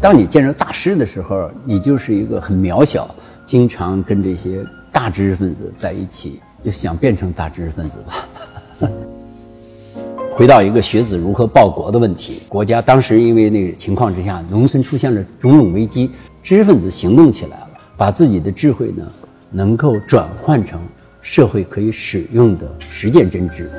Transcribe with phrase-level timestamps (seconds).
[0.00, 3.14] 当你见着大师的时候，你就是一个很渺小，
[3.44, 8.88] 经常跟这些大知识分子在一起，就想变成大知识分子吧。
[10.32, 16.10] 回到一个学子如何报国的问题，国家当时因为那个情况之下，农村出现了种种危机，
[16.42, 19.06] 知识分子行动起来了，把自己的智慧呢，
[19.50, 20.80] 能够转换成
[21.20, 23.70] 社会可以使用的实践真知。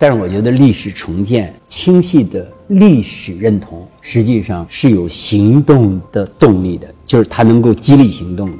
[0.00, 8.58] 但是我觉得历史重建、清晰的历史认同，实际上是有行动的动力的，就是它能够激励行动的。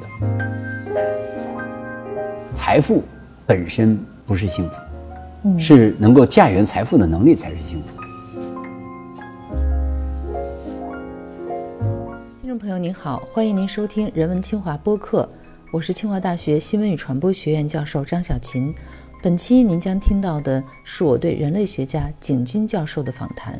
[2.53, 3.01] 财富
[3.45, 7.87] 本身不是幸福，是能够驾驭财富的能力才是幸福。
[12.41, 15.29] 听众朋友您好，欢迎您收听《人文清华》播客，
[15.71, 18.75] 我是清华大学新闻与传播学院教授张小琴。
[19.21, 23.59] 本期您将听到的是我对人类学家景军教授的访谈。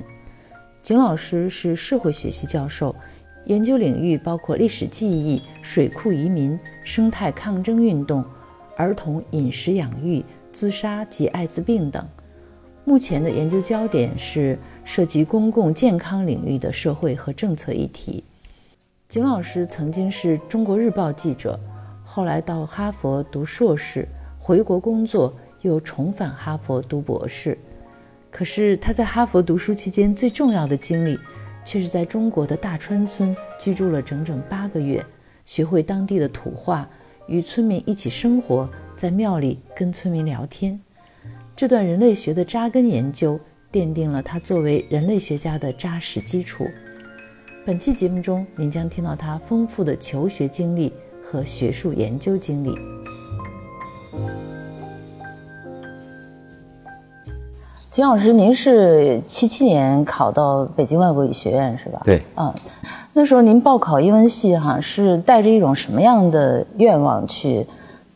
[0.82, 2.96] 景老师是社会学系教授，
[3.44, 8.24] 研究领域包括历史记忆、水库移民、生态抗争运动、
[8.78, 12.08] 儿童饮食养育、自杀及艾滋病等。
[12.86, 18.24] 目前的研究焦点是涉及公共健康领域的社会和政策议题。
[19.10, 21.60] 景老师曾经是中国日报记者，
[22.06, 24.08] 后来到哈佛读硕士，
[24.40, 25.34] 回国工作。
[25.62, 27.58] 又重返哈佛读博士，
[28.32, 31.20] 可是他在哈佛读书期间最重要的经历，
[31.66, 35.06] 却是在中国的大川村居住了整整八个月，
[35.46, 36.90] 学会当地的土话，
[37.28, 40.80] 与村民一起生活在庙里跟村民聊天。
[41.56, 43.38] 这段人类学的扎根研究，
[43.72, 46.66] 奠定了他作为人类学家的扎实基础。
[47.66, 52.74] 本期节目中，您将听到他丰富的求学经历和学术研究经历。
[58.00, 62.02] 金老师，您是七七年考到北京外国语学院是吧？
[62.06, 62.50] 对，嗯，
[63.12, 67.68] 那时候您报考英文系哈，是带着一种什么样的愿望去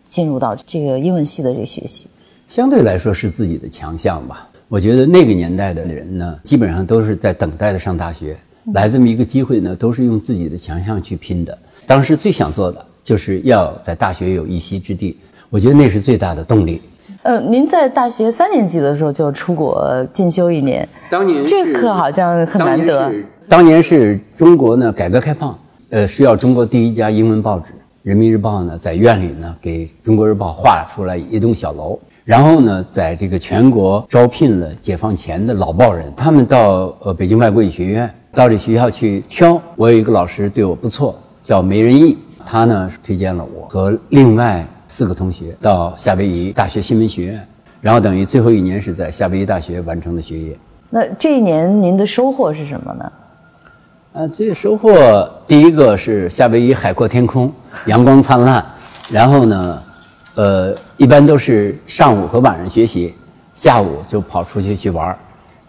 [0.06, 2.08] 进入到这个英文系的这个学习？
[2.48, 4.48] 相对来说是自己的强项吧。
[4.70, 8.38] 我觉得那个年代的人呢，基本上都是在等待着上大学，
[8.74, 11.60] 来这么一个机会呢，都是用自己的强项去拼的。
[11.86, 15.20] 当时最想做的就是要在大学有一席之地，
[15.50, 16.82] 我觉得那是最大的动力。
[17.24, 23.10] 呃，您在大学三年级的时候就出国进修一年，当年这课好像很难得。
[23.48, 25.58] 当年是中国呢改革开放，
[25.90, 39.58] 呃，需要中国第一家英文报纸《人民日报》呢，在院里呢给《中国日报》画出来一栋小楼，然后呢，在这个全国招聘了解放前的老报人，他们到呃北京外国语学院到这学校去挑。
[39.78, 44.68] 我有一个老师对我不错，叫梅仁义，他呢推荐了我和另外。
[44.96, 47.48] 四个同学到夏威夷大学新闻学院，
[47.82, 50.56] 然后等于最后一年是在夏威夷大学完成的学业。
[50.92, 53.12] 那这一年您的收获是什么呢？
[54.12, 57.52] 呃，这个收获第一个是夏威夷海阔天空，
[57.88, 58.64] 阳光灿烂。
[59.10, 59.84] 然后呢，
[60.36, 63.16] 呃，一般都是上午和晚上学习，
[63.56, 65.18] 下午就跑出去去玩儿。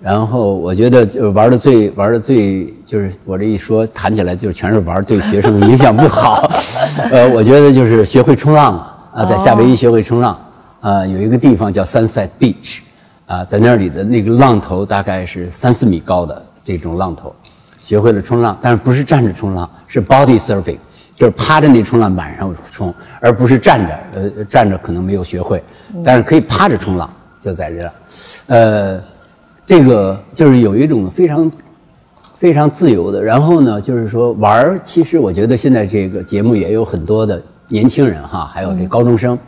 [0.03, 6.47] 然后我觉得就玩的最玩的最就是我这一说谈起来就全是玩，对学生影响不好。
[7.11, 8.81] 呃，我觉得就是学会冲浪了。
[8.81, 10.37] 啊，在夏威夷学会冲浪，
[10.81, 12.81] 啊，有一个地方叫 Sunset Beach，
[13.27, 17.33] 啊，在那里的那个浪头大概是三四米高的这种浪头，
[17.81, 20.79] 学会了冲浪，但是不是站着冲浪，是 body surfing，
[21.15, 25.63] 就是趴着那冲浪板上冲，而不是站着，呃，站着可能没有学会，
[26.03, 27.09] 但是可以趴着冲浪，
[27.41, 27.93] 就在这，
[28.49, 29.01] 呃，
[29.65, 31.49] 这个就是有一种非常
[32.37, 37.41] 非常自由的，然后呢，就是说玩儿，其实我觉得现在这个节目也有很多的。
[37.69, 39.39] 年轻人哈，还有这高中生，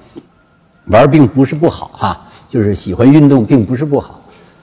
[0.86, 4.20] 玩并不是不好哈，就是喜欢运动并不是不好，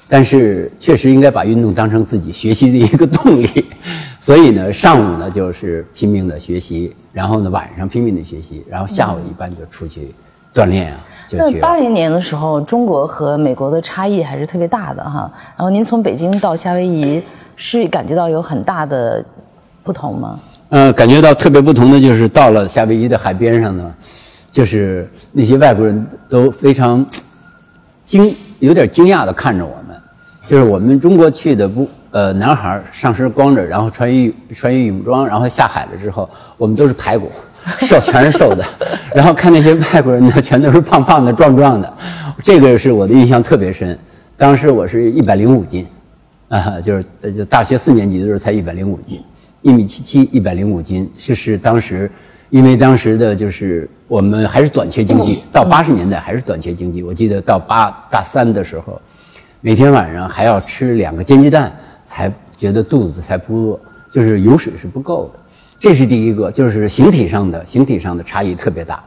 [0.07, 3.65] 但是确实应该把运动当成自己学习的一个动力。
[4.19, 10.13] 所以呢，上午呢就是拼命的学习，然后呢晚上拼命的学习，然后下午一般就出去
[10.53, 10.99] 锻炼啊。
[11.31, 15.29] 那八零年的时候，中国和美国的差异还是特别大的哈。
[15.57, 17.21] 然后您从北京到夏威夷，
[17.55, 19.23] 是感觉到有很大的
[19.83, 20.39] 不同吗？
[20.73, 23.93] 呃，感觉到特别不同的就是到了夏威夷的海边上呢，
[24.51, 27.05] 就是那些外国人都非常
[28.03, 29.95] 惊，有点惊讶的看着我们。
[30.47, 36.27] 就是我们中国去的不，呃，男孩上身光着，然后穿一穿一泳装，然后下海了之后，
[36.57, 37.31] 我们都是排骨，
[37.81, 38.65] 瘦全是瘦的。
[39.13, 41.93] 然后看那些外国人呢，全都是胖胖的、壮壮的。
[42.41, 43.95] 这个是我的印象特别深。
[44.35, 45.85] 当时我是一百零五斤，
[46.49, 49.21] 啊，就是就大学四年级的时候才一百零五斤。
[49.63, 52.11] 一米七七，一百零五斤，这是当时，
[52.49, 57.01] 因为当时的就是我们还是短缺经济，到八十年代还是短缺经济。
[57.01, 59.01] 我记得到八大三的时候，
[59.61, 61.73] 每天晚上还要吃两个煎鸡蛋，
[62.05, 63.79] 才觉得肚子才不饿。
[64.11, 65.39] 就是油水是不够的。
[65.79, 69.03] 这是第一个，就是形体上的形体上的差异特别大。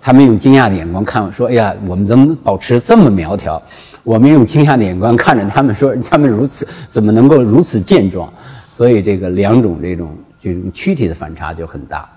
[0.00, 3.62] 他们用惊讶的眼光看我说：“哎呀，我们怎么保持这么苗条？”
[4.02, 8.28] 我们用惊讶的眼光看着他们说：“他们如此怎么能够如此健壮？”
[8.74, 12.08] 所以这个两种这种这种躯体的反差就很大。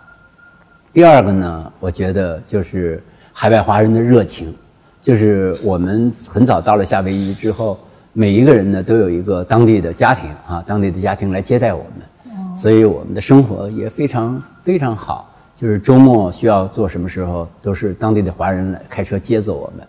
[0.94, 3.04] 第二个呢，我觉得就是
[3.34, 4.56] 海外华人的热情，
[5.02, 7.78] 就是我们很早到了夏威夷之后，
[8.13, 15.30] 每一个人呢都有一个当地的家庭啊，当地的家庭来接待我们，所以我们的生活也非常非常好。
[15.60, 19.86] 就是周末需要做什么时候，都是当地的华人来开车接走我们。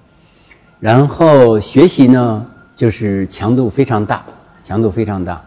[0.81, 4.25] 然后学习呢，就是强度非常大，
[4.65, 5.41] 强度非常大。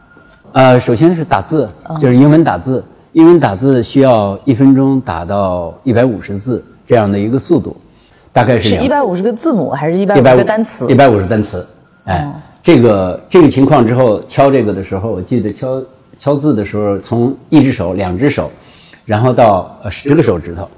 [0.54, 1.70] 呃，首先是打字，
[2.00, 7.76] 就是英文打字，英文打字需要一分钟打到一百五十字这样的一个速度，
[8.32, 10.88] 大概是是一百五十个字母还是一百五十个单词？
[10.90, 11.66] 一百五十单词。
[12.06, 15.82] 哎，这个这个情况之后敲这个的时候，我记得敲
[16.18, 18.50] 敲字的时候，从一只手、两只手。
[19.06, 20.70] 然后到呃十个手指头，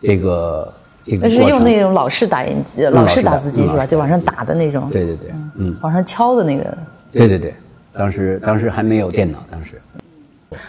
[0.00, 0.72] 这个
[1.04, 1.28] 这个。
[1.28, 3.84] 那是用那种老式打印机、老式打字机是吧？
[3.86, 4.88] 就往上打的那种。
[4.90, 6.64] 对对对，嗯，往上敲的那个。
[7.12, 7.54] 对对对，
[7.96, 9.80] 当时当时还没有电脑，当时。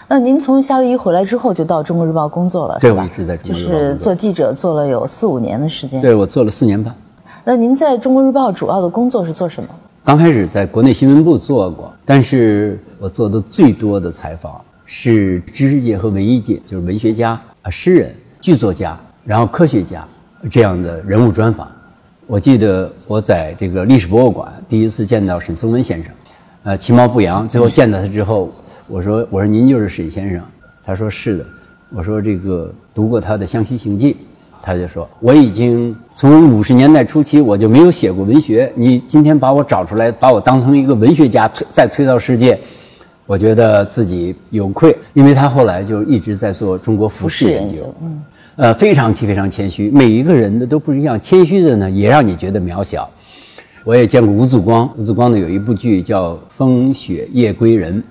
[0.08, 3.72] 那您从夏威夷回来之后就到中国日报工作了，对，我一直在中国日报。
[3.72, 6.02] 就是做记者做了有四五年的时间。
[6.02, 6.96] 对，我做了四年半。
[7.44, 9.70] 那您在中国日报主要的工作是做什么？
[10.04, 14.60] 刚开始在国内新闻部做过，但是我做的最多的采访。
[14.88, 17.32] 是知识界和文艺界，就是文学家
[17.64, 20.08] 啊、诗人、剧作家，然后科学家
[20.48, 21.68] 这样的人物专访。
[22.28, 26.14] 我记得我在这个历史博物馆第一次见到沈从文先生，
[26.66, 27.48] 呃，其貌不扬。
[27.48, 28.52] 最后见到他之后，
[28.88, 30.42] 我说：“我说您就是沈先生。”
[30.84, 31.46] 他说：“是的。”
[31.96, 34.14] 我说：“这个读过他的《湘西行记》。”
[34.64, 42.60] 他就说：“我已经从五十年代初期我就没有写过文学，你今天把我找出来，把我当成一个文学家推再推到世界。”
[43.28, 48.24] 我觉得自己有愧，因为他后来就一直在做中国服饰研究，嗯，
[48.56, 53.10] 呃，非常非常谦虚，每一个人的都不一样，谦虚的呢也让你觉得渺小。
[53.86, 58.02] 我也见过吴祖光，吴祖光呢有一部剧叫《风雪夜归人》，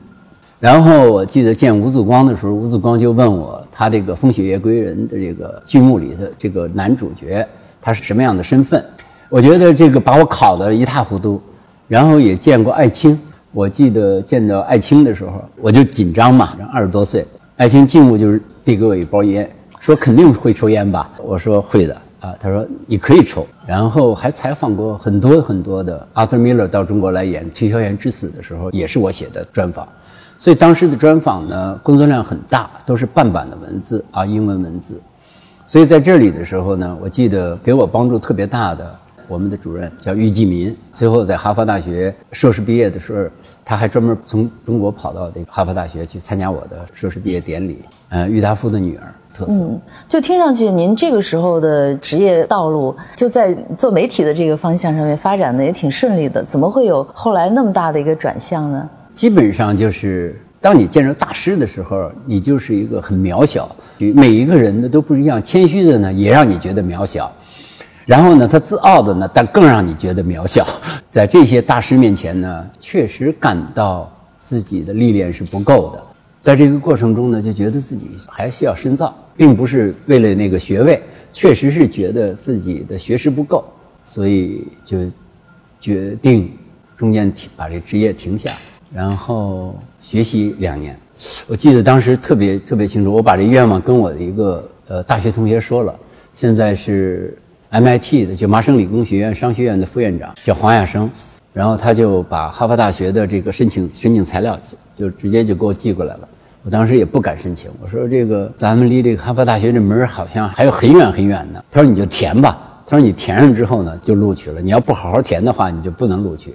[0.61, 7.45] 然后我记得见吴祖光的时候，吴祖光就问我，他这个《风雪夜归人》的这个剧目里的这个男主角
[7.83, 8.85] 他是什么样的身份？
[9.29, 11.43] 我觉得这个把我考得一塌糊涂，
[11.89, 13.19] 然后也见过艾青。
[13.51, 17.27] 我记得见到艾青的时候，我就紧张嘛，二十多岁。
[17.57, 19.51] 艾青进屋就是递给我一包烟，
[19.81, 21.11] 说肯定会抽烟吧？
[21.21, 22.35] 我说会的啊。
[22.41, 23.47] 他说你可以抽。
[23.67, 29.87] 然后还采访过很多很多的 Arthur Miller 到中国来演《推销员之死》的时候，也是我写的专访。
[30.39, 35.01] 所以当时的专访呢，工作量很大，都是半版的文字啊，英文文字。
[35.67, 38.99] 所以在这里的时候呢，我记得给我帮助特别大的。
[39.27, 43.27] 我们的主任叫郁继民，最后在哈佛大学硕士毕业的时候，
[43.65, 47.79] 他还专门从中国跑到这个哈佛大学去参加我的硕士毕业典礼。
[48.11, 49.53] 呃，郁达夫的女儿特色。
[49.53, 58.89] 嗯，就听上去您这个时候的职业道路就在做媒体的这个方向上面发展的也挺顺利的，怎么会有后来那么大的一个转向呢？
[59.13, 67.31] 基本上就是当你见着大师的时候，你就是一个很渺小，每一个人的都不一样，谦虚的呢也让你觉得渺小。
[68.07, 70.67] 然后呢，他自傲的呢，但更让你觉得渺小。
[71.09, 76.03] 在这些大师面前呢，确实感到自己的历练是不够的。
[76.45, 83.65] 在这个过程中呢，就觉得自己还需要深造，并不是为了那个学位，确实是觉得自己的学识不够，
[84.05, 84.99] 所以就
[85.81, 86.53] 决定
[86.95, 88.53] 中间停把这职业停下，
[88.93, 90.95] 然后学习两年。
[91.47, 95.99] 我记得当时特别特别清楚，我把这愿望跟我的一个呃大学同学说了，
[96.35, 97.35] 现在是。
[97.71, 101.11] MIT 的就麻省理工学院商学院的副院长叫黄亚生，
[101.53, 104.57] 然后他就把哈佛大学的这个申请申请材料
[104.97, 106.29] 就就直接就给我寄过来了。
[106.65, 111.63] 我当时也不敢申请，我说这个咱们离这个哈佛大学这门好像还有很远很远呢。
[111.71, 116.55] 他说你就填吧，他说你填上之后呢就录取了，你要不好好填的话你就不能录取。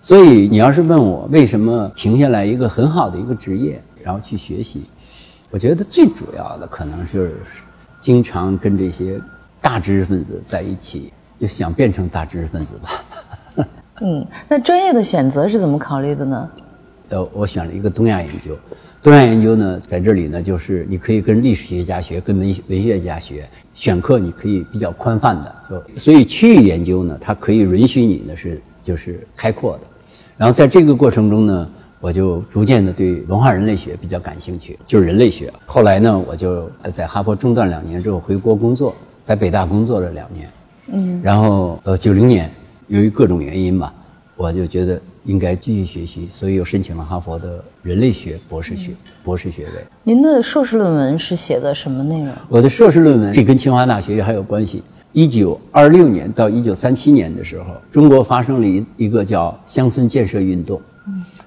[0.00, 4.84] 所以你要是问我为什么停下来一个很好的一个职业，然后去学习，
[5.50, 7.40] 我觉得最主要的可能是
[8.00, 9.20] 经常跟这些。
[9.60, 13.66] 大知识分子在一起，就想变成大知识分子吧。
[14.00, 16.48] 嗯，那专业的选择是怎么考虑的呢？
[17.08, 18.56] 呃，我选了一个东亚研究。
[19.08, 25.54] 东亚研究呢，在这里呢，就是你可以跟历史学家学，跟文文学家学，选课你可以比较宽泛的。
[25.70, 29.80] 就所以区域研究呢，它可以允许你呢是就是开阔的。
[30.36, 31.66] 然后在这个过程中呢，
[32.00, 35.50] 我就逐渐的对文化人类学比较感兴趣，就是人类学。
[35.64, 38.94] 后来呢，我就在哈佛中断两年之后回国工作。
[39.24, 40.48] 在北大工作了两年，
[40.92, 42.50] 嗯，然后呃九零年
[42.88, 43.90] 由于各种原因吧，
[44.36, 48.92] 我就觉得应该继续学习，所以又申请了哈佛的人类学博士学
[49.22, 49.72] 博士学位。
[50.02, 52.32] 您的硕士论文是写的什么内容？
[52.48, 54.82] 我的硕士论文这跟清华大学还有关系。
[55.12, 60.80] 一九二六年到一九三七年的时候，中国发生了一一个叫乡村建设运动。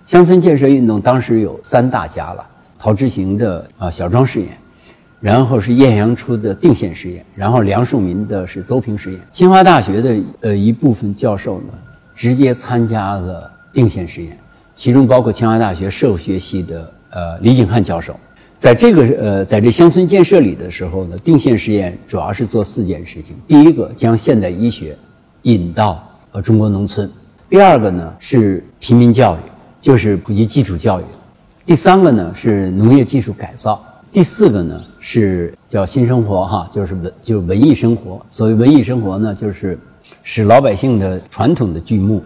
[0.05, 2.45] 乡村建设运动当时有三大家了：
[2.77, 4.49] 陶之行的啊小庄试验，
[5.19, 9.19] 然后是晏阳初的定县试验，然后梁漱溟的是邹平试验。
[9.31, 11.73] 清华大学的呃一部分教授呢，
[12.13, 14.37] 直接参加了定县实验，
[14.75, 18.15] 其中包括清华大学社会学系的呃李景汉教授。
[18.57, 24.95] 在这个呃，在这乡村建设里的时候呢，定县实验主要是做四件事情：第一个，将现代医学
[25.41, 27.07] 引到呃中国农村；
[27.49, 29.39] 第二个呢是平民教育，
[29.81, 31.03] 就是普及基础教育；
[31.65, 33.79] 第三个呢是农业技术改造；
[34.11, 38.23] 第四个呢是叫新生活哈，就是文就是文艺生活。
[38.29, 39.75] 所谓文艺生活呢，就是
[40.21, 42.21] 使老百姓的传统的剧目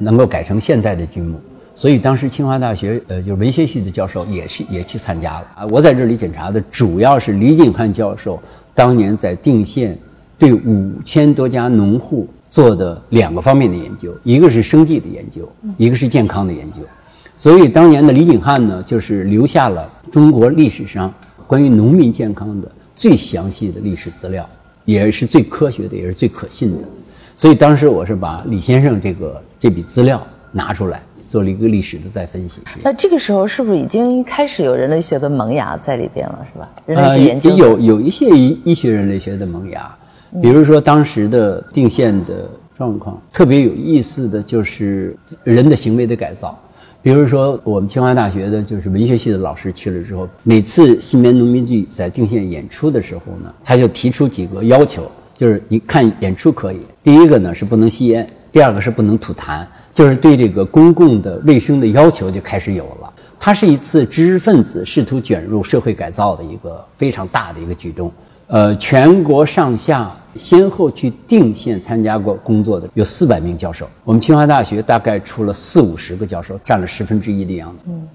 [0.00, 1.38] 能够改成现代的剧目。
[1.72, 5.66] 所以当时清华大学呃，就是文学系的教授也是也去参加了啊。
[5.70, 8.42] 我在这里检查的主要是李景汉教授
[8.74, 9.96] 当年在定县
[10.38, 16.78] 对五千多家农户做的两个方面的研究，一个是生计的研究，一个是健康的研究。
[17.36, 21.12] 所以当年的李景汉呢，就是留下了中国历史上
[21.46, 24.46] 关于农民健康的最详细的历史资料，
[24.84, 26.88] 也是最科学的，也是最可信的。
[27.36, 31.00] 所以当时我是把李先生这个这笔资料拿出来。
[31.30, 32.60] 做了一个历史的再分析。
[32.82, 36.68] 那这个时候是不是已经开始有人类学的萌芽在里边了，是吧？
[36.86, 39.88] 人类学研究有有一些医医学人类学的萌芽，
[40.42, 46.58] 比如说当时的定县的状况，特别有意思的就是人的行为的改造。
[47.00, 59.64] 比如说我们清华大学的就是文学系的老师去了之后，每次新编农民剧在定县演出的时候呢，他就提出几个要求，就是你看演出可以，第一个呢是不能吸烟，第二个是不能吐痰。
[59.92, 63.12] 就是对这个公共的卫生的要求就开始有了。
[63.38, 68.10] 它是一次知识分子试图卷入社会改造的一个非常大的一个举动。
[68.46, 73.86] 呃，全国上下先后去定县参加过工作的有四百名教授。
[74.04, 77.84] 我们清华大学大概出了四五十个教授，占了十分之一的样子。
[77.88, 78.08] 嗯，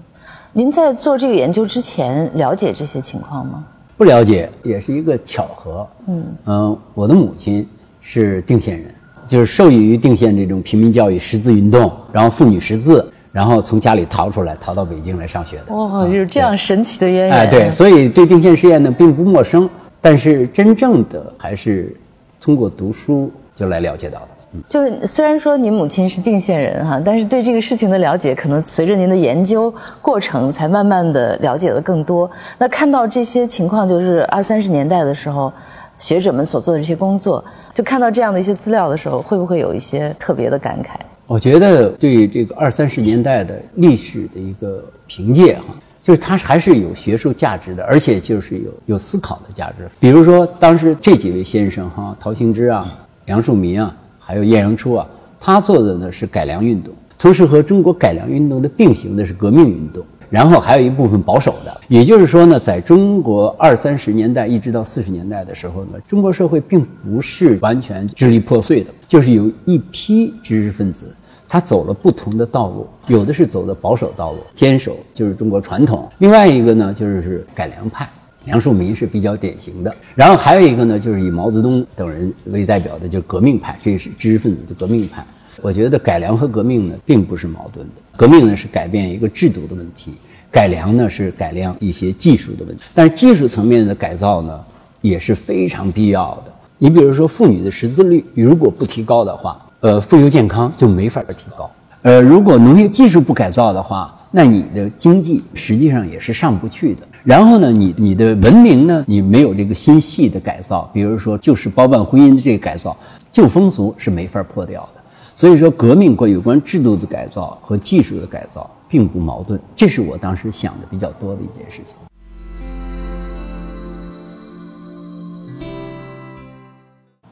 [0.52, 3.64] 您在做这个研究之前了解这些情况吗？
[3.96, 5.86] 不了解，也是一个巧合。
[6.06, 7.66] 嗯嗯，我的母亲
[8.00, 8.94] 是定县人。
[9.26, 15.74] 就是受益于定县这种平民教育识字运动，然后妇女识字，然后从家里逃出来，逃到北京来上学的。
[15.74, 17.30] 哇，有这样神奇的渊源！
[17.32, 19.68] 哎，对，所以对定县实验呢并不陌生，
[20.00, 21.94] 但是真正的还是
[22.40, 24.28] 通过读书就来了解到的。
[24.52, 32.30] 嗯，就是虽然说您母亲是定县人哈，但是对这个事情的了解，可能随着您的研究过程才慢慢的了解的更多。
[32.58, 35.52] 那看到这些情况，就是二三十年代的时候。
[35.98, 40.98] 学者们所做的这些工作，就看到这样的一些资料的时候，会不会有一些特别的感慨？
[41.26, 49.88] 我觉得对这个二三十年代的历史的一个凭借哈，就是它还是有学术价值的，而且就是有有思考的价值。
[49.98, 55.08] 比如说当时这几位先生哈，陶行知啊、梁漱溟啊，还有晏阳初啊，
[55.40, 60.04] 他做的呢是改良运动，同时和中国改良运动的并行的是革命运动。
[60.28, 71.14] 然后还有一部分保守的，也就是说呢，在中国二三十年代一直到四十年代的时候呢，中国社会并不是完全支离破碎的，就是有一批知识分子，
[71.48, 78.08] 他走了不同的道路，有的是走的保守道路，坚守就是中国传统；另外一个呢，就是改良派，
[78.46, 85.24] 梁漱溟是比较典型的；然后还有一个呢，就是以毛泽东等人为代表的，就是革命派，这是知识分子的革命派。
[85.66, 87.94] 我觉得改良和革命呢，并不是矛盾的。
[88.16, 90.12] 革命呢是改变一个制度的问题，
[90.48, 92.84] 改良呢是改良一些技术的问题。
[92.94, 94.60] 但是技术层面的改造呢，
[95.00, 96.52] 也是非常必要的。
[96.78, 101.68] 你比如说，妇女的识字率如果不提高的话，呃，妇幼健康就没法提高。
[102.02, 107.00] 呃，如果农业技术不改造的话，那你的经济实际上也是上不去的。
[107.24, 112.96] 然后呢，你你的文明呢，你没有这个心细的改造，比如说就是包办婚姻的这个改造，
[113.32, 114.95] 旧风俗是没法破掉的。
[115.38, 121.94] 所以说，革命关有关制度的改造和技术的改造并不矛盾，这是我当时想的比较多的一件事情。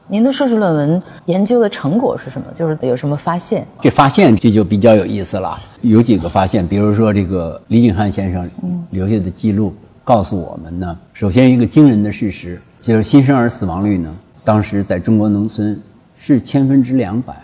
[0.07, 2.45] 您的硕士论文研究的成果是什么？
[2.53, 3.65] 就是有什么发现？
[3.81, 8.47] 这发现这就比较有意思了，有几个发现，比如说这个李景汉先生
[8.91, 15.81] 留下的记录告诉我们呢，首先一个惊人的事实就是新生儿死亡率呢，当时在中国农村
[16.15, 17.35] 是千分之两百。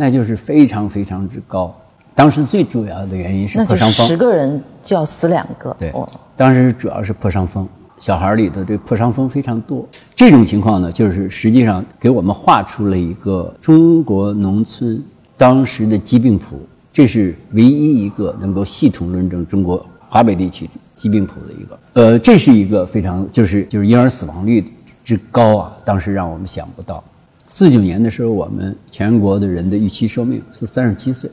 [0.00, 1.78] 那就是非常非常之高，
[2.14, 5.76] 当时最主要的原因是破伤风，十个人就要死两个。
[5.78, 5.92] 对，
[6.38, 9.86] 当时主要是破伤风，小孩里头这破伤风非常多。
[10.16, 15.04] 这种情况呢，就是实际上给我们画出了一个中国农村
[15.36, 20.66] 当时的疾病谱这是唯一一个能够系统论证中国华北地区
[20.96, 21.78] 疾病谱的一个。
[21.92, 24.64] 呃，这是一个非常就是就是婴儿死亡率
[25.04, 27.04] 之高啊，当时让我们想不到。
[27.52, 31.28] 四九年的时候，我们全国的人的预期寿命是三十七岁，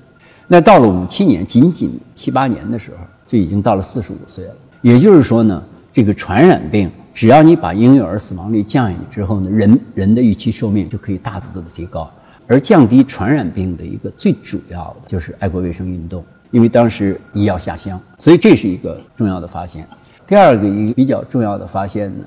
[0.47, 2.97] 那到了五七年，仅仅七八年的时候，
[3.27, 4.55] 就已经到了四十五岁了。
[4.81, 12.11] 也就是说呢，这个传染病，只要你把婴幼儿死亡率降下去之后呢，人人的预期寿命就可以大幅度的提高。
[12.47, 19.87] 而降低传染病的一个最主要的就是爱国卫生运动，因为当时医药下乡，所以这是一个重要的发现。
[20.25, 22.23] 第二个一个比较重要的发现呢，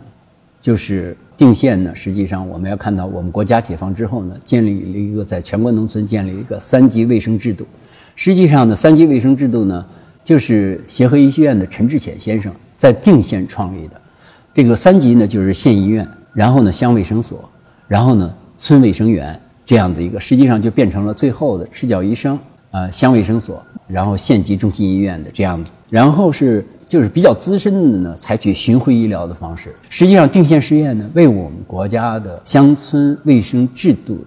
[0.61, 7.67] 就是定县呢，实际上我们要看到，我们国家解放之后呢，建立了一个在全国农村建立一个三级卫生制度。
[8.15, 9.83] 实际上呢，三级卫生制度呢，
[10.23, 13.99] 就是协和医学院的陈志潜先生在定县创立的。
[14.53, 17.49] 这个三级呢，就是县医院，然后呢乡卫生所，
[17.89, 19.41] 然后呢村卫生员。
[19.65, 22.37] 这样的一个，实际上就变成了最后的赤脚医生，
[22.73, 29.73] 呃，乡卫生所，然后县级中心医院的这样子，然后是就是比较资深的呢，采取巡回医疗的方式。
[29.89, 34.19] 实际上，定县试验呢，为我们国家的乡村卫生制度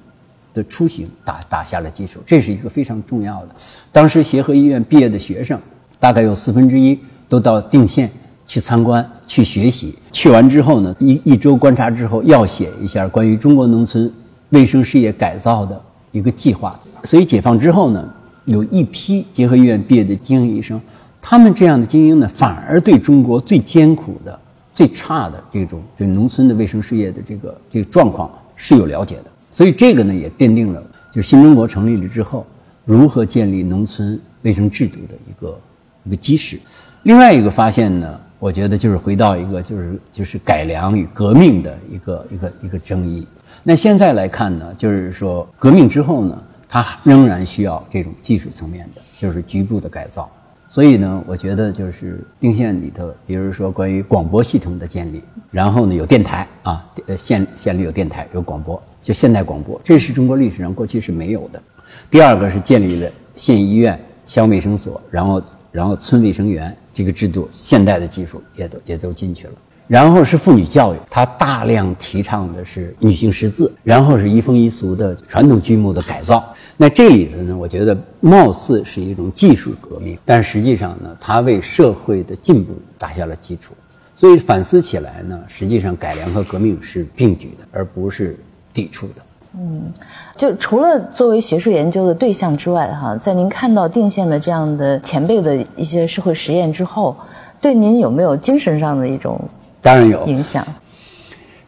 [0.53, 3.49] 的出行打打下了基础，这是一个非常重要的。
[3.91, 5.59] 当时协和医院毕业的学生，
[5.99, 8.09] 大概有四分之一都到定县
[8.47, 9.93] 去参观、去学习。
[10.13, 14.09] 去完之后呢，一一周观察之后，要写一下关于中国农村。
[14.49, 18.07] 卫生事业改造的一个计划，所以解放之后呢，
[18.45, 20.79] 有一批协和医院毕业的精英医生，
[21.25, 24.37] 他们这样的精英呢，反而对中国最艰苦的、
[24.73, 29.31] 最差的这种就农村的卫生事业的这个这个状况是有了解的。
[29.49, 32.45] 所以这个呢，也奠定了就新中国成立了之后，
[32.83, 35.59] 如何建立农村卫生制度的一个
[36.03, 36.59] 一个基石。
[37.03, 43.25] 另外一个发现呢，我觉得就是回到一个就是就是改良与革命的一个一个一个争议。
[43.63, 50.29] 那现在来看呢，就是说革命之后呢，它仍然需要这种技术层面的，就是局部的改造。
[50.73, 61.61] 所以呢，我觉得就是定县里头，比如说关于广播系统的建立，然后呢有电台啊，呃县县里有电台有广播，就现代广播，这是中国历史上过去是没有的。
[62.09, 69.53] 第二个是建立了县医院、乡卫生所，然后然后村卫生员这个制度，现代的技术也都也都进去了。
[69.85, 76.43] 然后是妇女教育，他大量提倡的是女性识字，然后是移风易俗的传统剧目的改造。
[76.75, 83.73] 那这里头呢，我觉得貌似是一种技术革命，但实际上呢，它为社会的进步打下了基础。
[84.15, 88.37] 所以反思起来呢，实际上改良和革命是并举的，而不是
[88.71, 89.15] 抵触的。
[89.55, 89.91] 嗯，
[90.35, 97.15] 就除了作为学术研究的对象之外，哈，在您看到定县的这样的前辈的一些社会实验之后，
[97.61, 99.39] 对您有没有精神上的一种？
[99.81, 100.65] 当然有影响，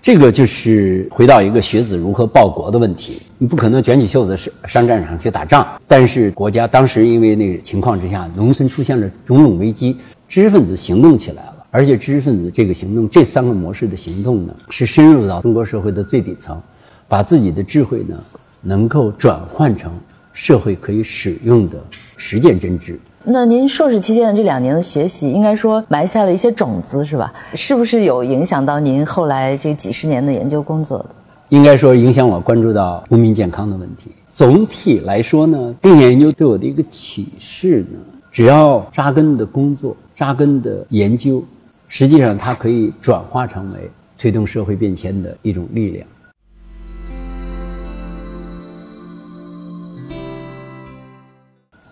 [0.06, 3.20] 这个就是回到一个学子如何报国的问题。
[3.40, 9.98] 你不可能卷起袖子上上战场去打仗，但是国家当时因为那个情况之下，农村出现了种种危机，
[10.30, 16.62] 知识分子行动起来了，而且知识分子这个行动，这三个模式的行动呢，是深入到中国社会的最底层，
[17.08, 18.16] 把自己的智慧呢，
[18.62, 19.92] 能够转换成
[20.34, 21.84] 社会可以使用的
[22.16, 23.00] 实践真知。
[23.28, 27.34] 那您硕士期间的这两年的学习，应该说埋下了一些种子，是吧？
[27.56, 31.06] 是不是有影响到您后来这几十年的研究工作的？
[31.50, 34.12] 应该说影响我关注到公民健康的问题。
[34.32, 37.98] 总体来说呢，定点研究对我的一个启示呢，
[38.32, 41.44] 只要扎根的工作、扎根的研究，
[41.88, 46.06] 实际上它可以转化成为推动社会变迁的一种力量。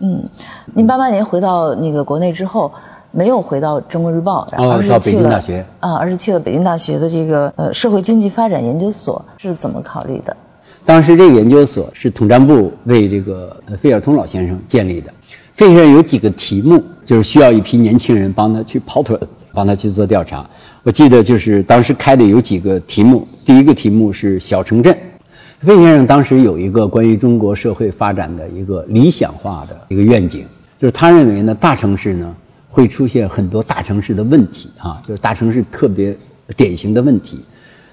[0.00, 0.22] 嗯，
[0.74, 2.72] 您八八年回到那个国内之后，
[3.10, 10.36] 没有回到中国日报，然后到北京大学啊，而是去了北京大学的这个呃社会经济发展研究所，是怎么考虑的？
[10.84, 15.10] 当时这个研究所是统战部为这个费尔通老先生建立的，
[15.52, 19.18] 费先生有几个题目，就是需要一批年轻人帮他去跑腿，
[19.54, 20.44] 帮他去做调查。
[20.82, 24.94] 我记得就是当时开的有几个题目，第一个题目是小城镇。
[25.66, 30.44] 魏先生当时有一个关于中国社会发展的一个理想化的一个愿景，
[30.78, 32.36] 就是他认为呢，大城市呢
[32.68, 36.14] 会出现很多大城市的问题啊，就是大城市特别
[36.54, 37.40] 典型的问题。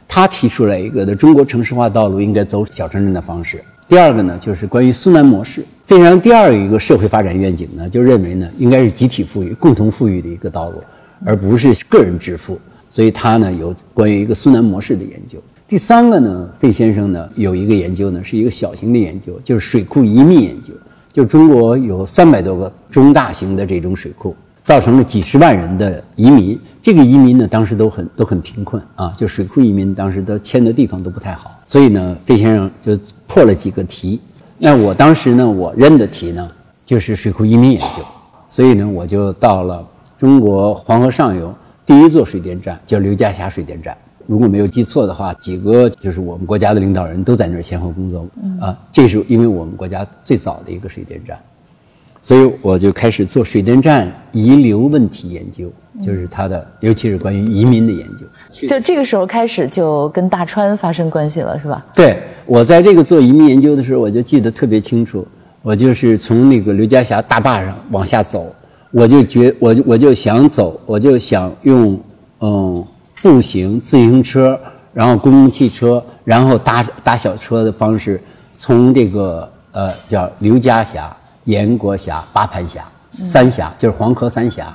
[0.05, 3.63] 他提出来一个的中国城市化道路应该走小城镇的方式。
[3.88, 5.63] 第二个呢，就是关于苏南模式。
[5.88, 10.84] 魏先生第二一个社会发展愿景呢，就认为呢，应该是集体富裕、共同富裕的一个道路，
[11.25, 12.60] 而不是个人致富。
[12.89, 15.41] 所以他呢有关于一个苏南模式的研究。
[15.71, 20.73] 第三个呢，费先生呢有一个研究呢，是一个小型的研究，就是水库移民研究。
[21.13, 26.60] 就中国有三百多个中大型的这种水库，造成了几十万人的移民。
[26.81, 31.57] 这个移民呢，当时都很都很贫困啊，就水库移民当时都迁的地方都不太好。
[31.65, 34.19] 所以呢，费先生就破了几个题。
[34.57, 36.51] 那我当时呢，我认的题呢。
[36.84, 38.03] 就是水库移民研究。
[38.49, 41.55] 所以呢，我就到了中国黄河上游
[41.86, 43.95] 第一座水电站，叫刘家峡水电站。
[44.32, 48.26] 如果没有记错的话，几个就是我们国家的领导人都在那儿先后工作。
[48.62, 51.38] 啊，这是因为我们国家最早的一个水电站。
[52.22, 55.70] 所以我就开始做水电站遗留问题研究，
[56.06, 58.67] 就是它的，尤其是关于移民的研究。
[58.70, 61.86] 就这个时候开始就跟大川发生关系了，是吧？
[61.94, 65.28] 对，我在这个做移民研究的时候，我就记得特别清楚。
[65.62, 68.56] 我就是从那个刘家峡大坝上往下走，
[68.91, 72.00] 我就觉我就我就想走，我就想用
[72.39, 72.86] 嗯
[73.21, 74.60] 步行、自行车，
[74.93, 81.15] 然后公共汽车，然后搭搭小车的方式，从这个呃叫刘家峡。
[81.45, 82.88] 阎国峡、八盘峡，
[83.23, 84.71] 三峡就是黄河三峡，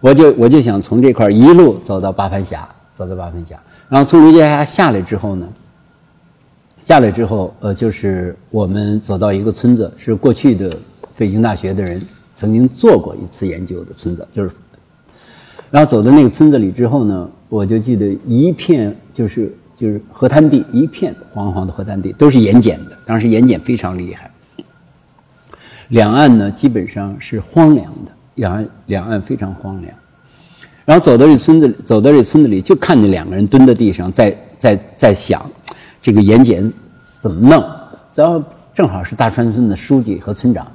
[0.00, 5.46] 我就我就想从这块一路走到八盘峡，走到八盘峡，然后从刘家峡下来之后呢，
[6.80, 10.74] 下来之后，呃，就是我们走到一个村子，是过去的
[11.18, 12.00] 北京大学的人
[12.34, 14.50] 曾经做过一次研究的村子，就是，
[15.76, 24.30] 然后走到那个村子里之后呢，我就记得一片就是就是河滩地，一片黄黄的河滩地，都是盐碱的，当时盐碱非常厉害。
[25.88, 29.92] 两岸呢，基本上是荒凉的，两岸两岸非常荒凉。
[30.86, 35.44] 然后走到这村子里，走到这村子里，就看见两个人蹲在地上，在在在想，
[36.00, 36.72] 这个盐碱
[37.20, 37.62] 怎么弄。
[38.14, 40.66] 然后正好是大川村的书记和村长，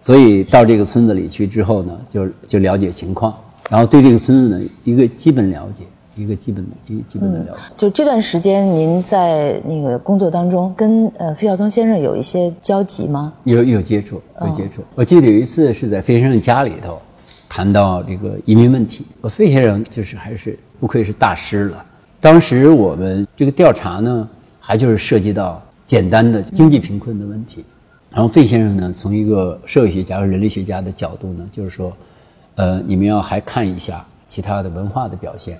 [0.00, 3.34] 所以到这个村子里去之后呢，就就了解情况，
[3.68, 5.82] 然后对这个村子呢一个基本了解。
[6.18, 7.60] 一个基本的，一个基本的了解。
[7.76, 13.34] 就这段时间，您在那个工作当中，跟呃费孝通先生有一些交集吗？
[13.44, 14.82] 有有接触，有接触。
[14.94, 16.98] 我记得有一次是在费先生家里头，
[17.50, 19.04] 谈到这个移民问题。
[19.20, 21.84] 我费先生就是还是不愧是大师了。
[22.18, 24.26] 当时我们这个调查呢，
[24.58, 27.62] 还就是涉及到简单的经济贫困的问题。
[28.10, 31.94] 然后费先生呢，从一个社会学家和人类学家的角度呢，就是说，
[32.56, 35.58] 呃，你们要还看一下其他的文化的表现。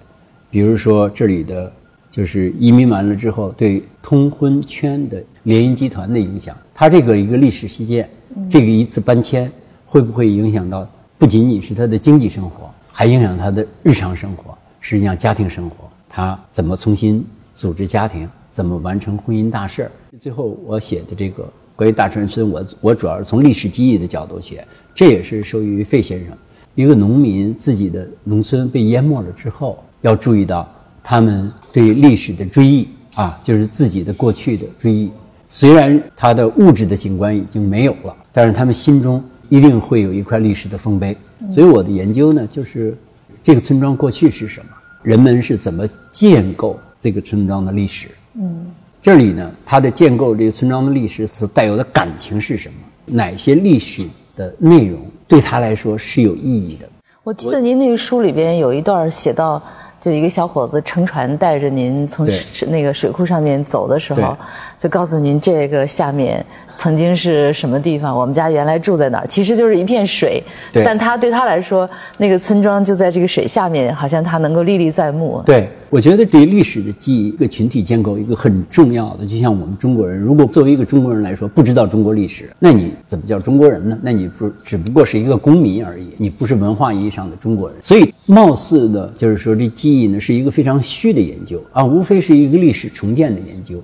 [0.51, 1.71] 比如说，这里的
[2.11, 8.09] 就是移民完了之后，对通婚圈的联姻集团的影响，它这个一个历史事件，
[8.49, 9.51] 这个一次搬迁
[9.85, 14.57] 会不会影响到不仅仅是他的经济生活，还影响他的日常生活？
[14.81, 15.77] 实际上，家庭生活，
[16.09, 17.23] 他怎么重新
[17.55, 19.91] 组织家庭，怎么完成婚姻大事儿？
[20.19, 26.35] 最后我写的这个关于大川村，我我主要是从历史记忆的角度写，这也是受益于费先生。
[26.77, 29.83] 一个农民自己的农村被淹没了之后。
[30.03, 30.69] 要注意到，
[31.03, 32.87] 他们对历史的追忆
[33.17, 35.11] 啊，就是自己的过去的追忆。
[35.49, 41.17] 虽然他的物质的景观已经没有了，但是他们心中一定会有一块历史的丰碑。
[41.51, 42.97] 所以我的研究呢，就是
[43.43, 44.67] 这个村庄过去是什么，
[45.03, 48.09] 人们是怎么建构这个村庄的历史。
[48.35, 48.67] 嗯，
[49.03, 52.75] 这里呢，它的建构这个村庄的历史所带有的感情是什么？
[53.07, 56.89] 哪些历史的内容对他来说是有意义的？
[57.23, 59.63] 我记得您那个书里边有一段写到。
[59.99, 62.29] 就一个小伙子乘船带着您从
[62.69, 64.37] 那个水库上面走的时候，
[64.79, 66.47] 就告诉您这个下面。
[66.77, 68.17] 曾经是什么地方？
[68.17, 69.27] 我们家原来住在哪儿？
[69.27, 70.43] 其实就是一片水，
[70.85, 75.43] 但他对他来说，那个村庄就在这个水下面，好像他能够历历在目。
[75.47, 83.99] 对，我觉得对历史的记忆，一个群体建构，一个很重要的，就像我们中国人，如果作为一个中国人来说，不知道中国历史，那你怎么叫中国人呢？
[84.03, 87.79] 那你不只不过是一个公民而已，你不是文化意义上的中国人。
[87.83, 93.83] 所以，貌似的就是说，这记忆呢是一个非常虚的研究啊，无非是一个历史重建的研究。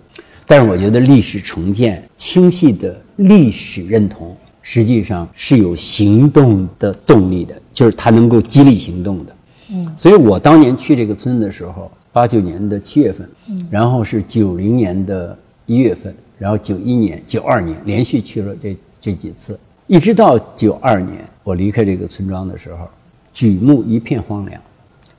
[0.52, 9.36] 但是我觉得历史重建、清晰的历史认同，实际上是有行动的动力的，就是它能够激励行动的。
[9.70, 15.34] 嗯，所以我当年去这个村的时候，八九年的七月份，嗯，然后是九零年的
[15.64, 22.86] 一月份，然后九一年、九二年连续去了这这几次，一直到九二年我离开这个村庄的时候，
[23.32, 24.60] 举目一片荒凉，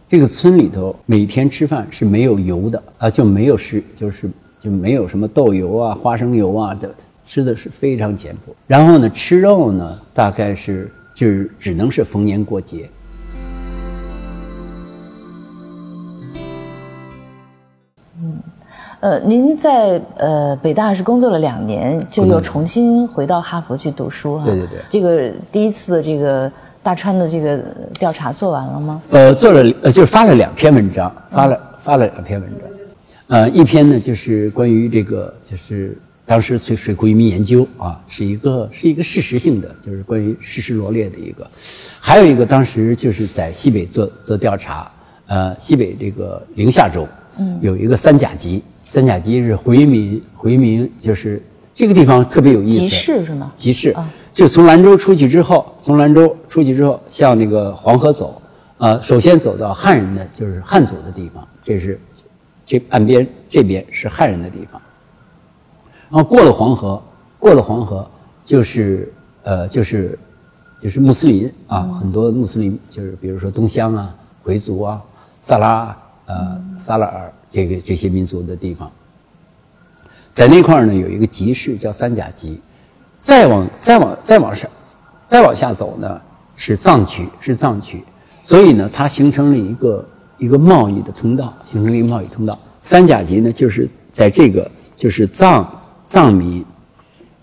[0.08, 4.30] 这个村里头每天吃饭是没有油的啊，就没有食就是。
[4.64, 6.90] 就没有什么豆油啊、花生油啊的，
[7.26, 8.56] 吃的是非常简朴。
[8.66, 12.90] 然后呢，吃肉呢，大概是就是只能是逢年过节。
[18.22, 18.40] 嗯，
[19.02, 24.46] 呃，您在呃北大是工作了两年，就又重新回到哈佛去读书哈。
[24.46, 24.80] 对对对。
[24.90, 26.50] 这个第一次的这个
[26.82, 27.60] 大川的这个
[28.00, 29.02] 调查做完了吗？
[29.10, 32.73] 呃，做了，呃，就是发了两篇文章，发了发了两篇文章。
[33.28, 41.44] 呃，一篇呢就是关于这个，就是当时水水库移民研究啊，是一个是一个事实性的，就是关于事实罗列的一个；
[42.00, 44.92] 还有一个当时就是在西北做做调查，
[45.28, 47.08] 呃，西北这个宁夏州，
[47.40, 51.42] 嗯，有一个三甲集，三甲集是回民回民，就是
[51.74, 53.52] 这个地方特别有意思，集市是吗？
[53.58, 53.96] 集市，
[54.34, 58.42] 就从兰州出去之后，从兰州出去之后，向那个黄河走，
[58.78, 62.00] 呃，首先走到汉人的就是汉族的地方，这是
[62.74, 64.82] 这岸边这边是汉人的地方。
[66.10, 67.00] 然后过了黄河，
[67.38, 68.10] 过了黄河
[68.48, 70.18] 就是呃就是
[70.82, 75.00] 就是穆斯林啊，很多穆斯林就是比如说东乡啊、回族啊、
[75.40, 78.92] 萨拉呃萨拉尔这个这些民族的地方，
[80.32, 82.60] 在那块儿呢有一个集市叫三甲集。
[83.20, 84.70] 再往再往再往上，
[85.26, 86.22] 再往下走呢，
[86.58, 88.04] 是藏区，是藏区，
[88.44, 90.06] 所以呢，它形成了一个
[90.44, 92.60] 一个贸易的通道，形成一个贸易通道。
[92.82, 95.66] 三甲集呢，就是在这个就是藏
[96.06, 96.66] 藏民，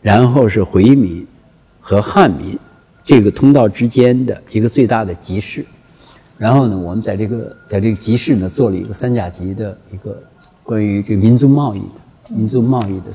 [0.03, 1.27] 然后是回民
[1.81, 2.59] 和汉民
[3.03, 5.65] 这个通道之间的一个最大的集市。
[6.37, 10.23] 然后呢，我们在这个在这个集市呢，做了一个三甲集的一个
[10.63, 13.07] 关于这个民族贸易的民族贸易的。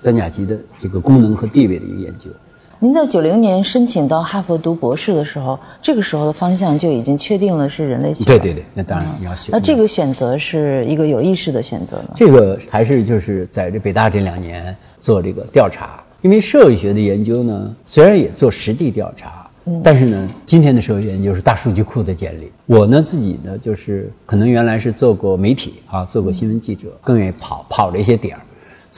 [0.00, 2.30] 三甲级的这个功能和地位的一个研究。
[2.80, 8.24] 您在九零年申请到哈佛读博士的时候，这个时候的方向就已经确定了是人类学。
[8.24, 9.50] 对对对，那当然你要选。
[9.50, 12.10] 那这个选择是一个有意识的选择吗？
[12.14, 19.50] 这个还是就是在这北大这两年做这个调查，因为社会学的研究呢，虽然也做实地调查，
[19.82, 22.48] 但是呢，今天的社会研究是大数据库的建立。
[22.66, 28.42] 我呢自己呢，就是可能原来是做过媒体啊，做过新闻记者，更愿意跑跑这些点儿。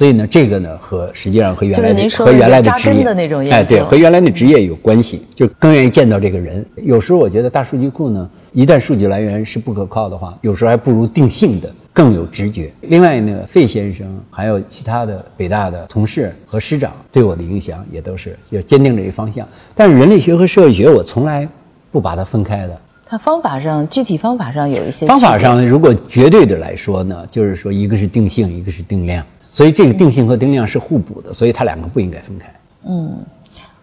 [0.01, 3.05] 所以呢，这个呢和实际上和原来的和原来的职业，
[3.51, 6.65] 哎，对，和原来的职业有关系，就更愿意见到这个人。
[6.77, 12.73] 有时候我觉得大数据库呢，一旦数据来源是不可靠的话，有时候还不如定性的更有直觉。
[12.81, 19.47] 另外呢，费先生还有其他的北大的同事和师长对我的影响也都是要坚定这一方向。
[19.75, 21.47] 但是人类学和社会学我从来
[21.93, 22.81] 不把它分开的。
[23.05, 29.23] 它方法上具体方法上有一些方法上，如果绝对的来说呢，就是说一个是定性，一个是定量。
[29.51, 32.55] 所以这个定性和定量是互补的，所以它两个不应该分开。
[32.87, 33.19] 嗯，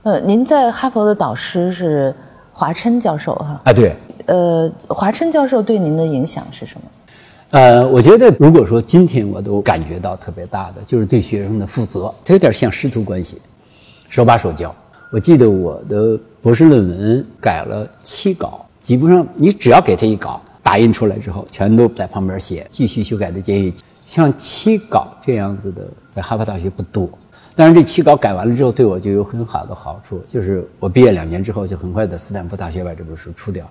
[0.04, 2.16] 呃，您在哈佛的导师是
[2.54, 3.62] 华琛教授哈？
[3.66, 3.94] 啊，对。
[4.28, 6.82] 呃，华琛教授对您的影响是什么？
[7.52, 13.42] 呃，我觉得如果说今天我都感觉到特别大的，就是对学生的负责，他有点像师徒关系，
[14.10, 14.74] 手把手教。
[15.14, 23.74] 我记得我的博士论文改了七稿，基本上你只要给他一稿，打印出来之后，全都在旁边写继续修改的建议。
[24.08, 27.10] 像七稿这样子的，在哈佛大学不多。
[27.54, 33.70] 但是这七稿改完了之后，对我就有很好的好处，就是我毕业两年之后，就很快在斯坦福大学把这本书出掉。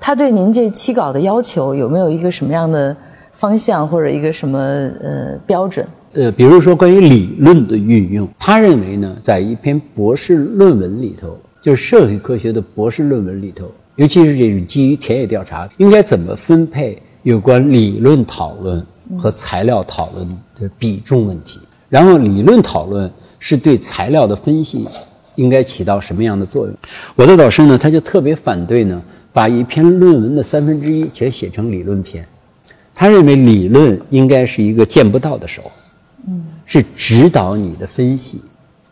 [0.00, 2.96] 他对您这七稿的要求有没有一个什么样的
[3.34, 5.86] 方向或者一个什么呃标准？
[6.14, 18.84] 呃，比如说关于理论的运用，他认为呢，在一篇博士论文里头，就是社会科学的博士论文里头，尤其是这种基于田野调查，应该怎么分配有关理论讨论。
[19.16, 24.86] 和材料讨论的比重问题，然后理论讨论是对材料的分析
[25.36, 26.74] 应该起到什么样的作用？
[27.14, 29.00] 我的导师呢，他就特别反对呢，
[29.32, 32.26] 把一篇论文的三分之一全写成理论篇。
[32.94, 35.70] 他认为理论应该是一个见不到的手，
[36.26, 38.40] 嗯，是指导你的分析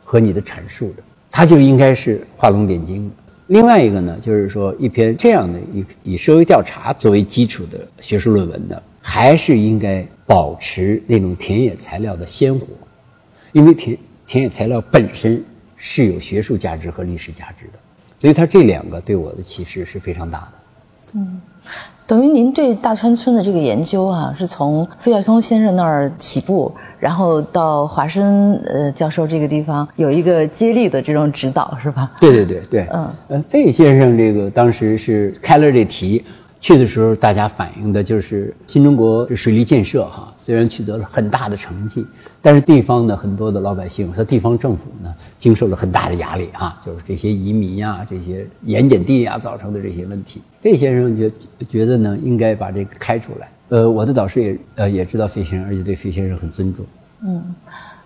[0.04, 3.10] 和你的阐述的，它就应该是画龙点睛的。
[3.48, 8.80] 另外一个呢，就是说一篇这样的以以社会调查作为基础的学术论文的。
[9.08, 12.66] 还是应该保持那种田野材料的鲜活，
[13.52, 15.40] 因为田田野材料本身
[15.76, 17.78] 是有学术价值和历史价值的，
[18.18, 20.48] 所以它这两个对我的启示是非常大的。
[21.12, 21.40] 嗯，
[22.04, 32.10] 等于您对大川村的这个研究啊，是从费孝通先生那儿起步，然后到华生呃教授这个地方有一个接力的这种指导，是吧？
[32.20, 36.24] 对对对对，嗯，呃，费先生这个当时是开了这题。
[36.58, 42.04] 去的时候，大家反映的就是新中国水利建设哈，虽然取得了很大的成绩，
[42.42, 50.40] 但是地方的很多的老百姓和地方政府呢，经受了很大的压力哈，就是这些移民呀、这些盐碱地呀造成的这些问题。
[50.60, 51.30] 费先生觉
[51.68, 53.48] 觉得呢，应该把这个开出来。
[53.68, 56.84] 呃，我的导师也呃也知道费先生，而且对费先生很尊重。
[57.22, 57.54] 嗯。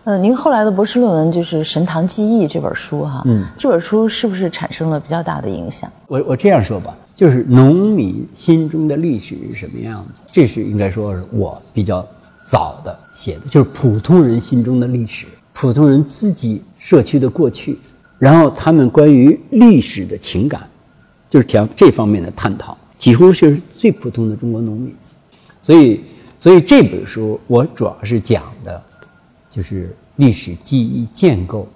[0.05, 5.93] 呃，您后来的博士论文就是《神堂记忆》这本书哈，嗯，这本书是不是产生了比较大的影响？
[6.07, 10.23] 我我这样说吧，就是农民心中的历史是什么样子？
[10.33, 12.01] 这是应该说是我比较
[12.47, 17.77] 早的写的，就是普通人心中的历史，普通人自己社区的过去，
[18.19, 20.67] 然后他们关于历史的情感，
[21.29, 24.91] 就是讲这方面的探讨，几乎是最普通的中国农民。
[25.61, 26.01] 所以，
[26.39, 28.83] 所以这本书我主要是讲的。
[29.51, 31.69] 就是历史记忆建构，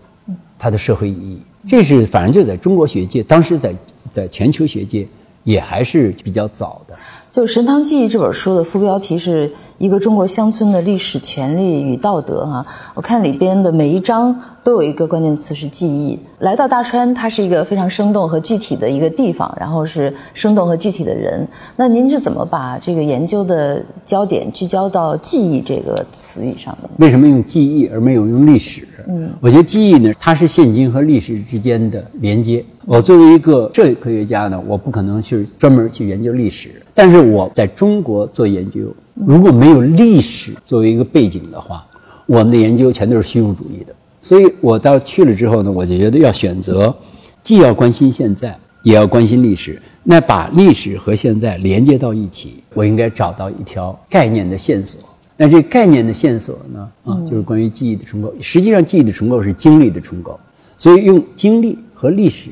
[0.57, 3.75] 它的社会意义，这是反正就在中国学界，当时在
[4.13, 5.07] 在全球学界
[5.45, 6.95] 也还是比较早的。
[7.31, 12.47] 就《神堂记忆》这本书的副标题是一个中国乡村的历史、权利与道德。
[12.47, 16.17] 哈，我看里边的每一章都有一个关键词是记忆。
[16.39, 21.45] 来到大川，它是一个非常生动和具体的一个地方，然后是生动和具体的人。
[21.75, 26.89] 那您是怎么把这个研究的焦点聚焦到记忆这个词语上的？
[26.99, 28.87] 为什么用记忆而没有用历史？
[29.09, 32.65] 嗯，我觉得记忆呢，它是现今和历史之间的连接。
[32.85, 36.83] 我作为一个社会科学家呢，我不可能去专门去研究历史。
[36.95, 41.87] 但是我在中国做研究，如果没有历史作为一个背景的话，
[42.27, 43.95] 我们的研究全都是虚无主义的。
[44.23, 46.95] 所以我到去了之后呢，我就觉得要选择，
[47.43, 49.81] 既要关心现在，也要关心历史。
[50.03, 55.01] 那把历史和现在连接到一起，我应该找到一条概念的线索。
[55.37, 58.33] 那这概念的线索呢，啊，就是关于记忆的重构。
[58.41, 60.39] 实际上，记忆的重构是经历的重构，
[60.79, 62.51] 所以用经历和历史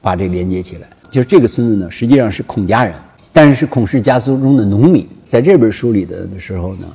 [0.00, 0.88] 把这连接起来。
[1.08, 2.94] 就是这个孙子呢，实际上是孔家人。
[3.32, 6.88] 但是是孔氏家族中的农民，在这本书里的的时候呢，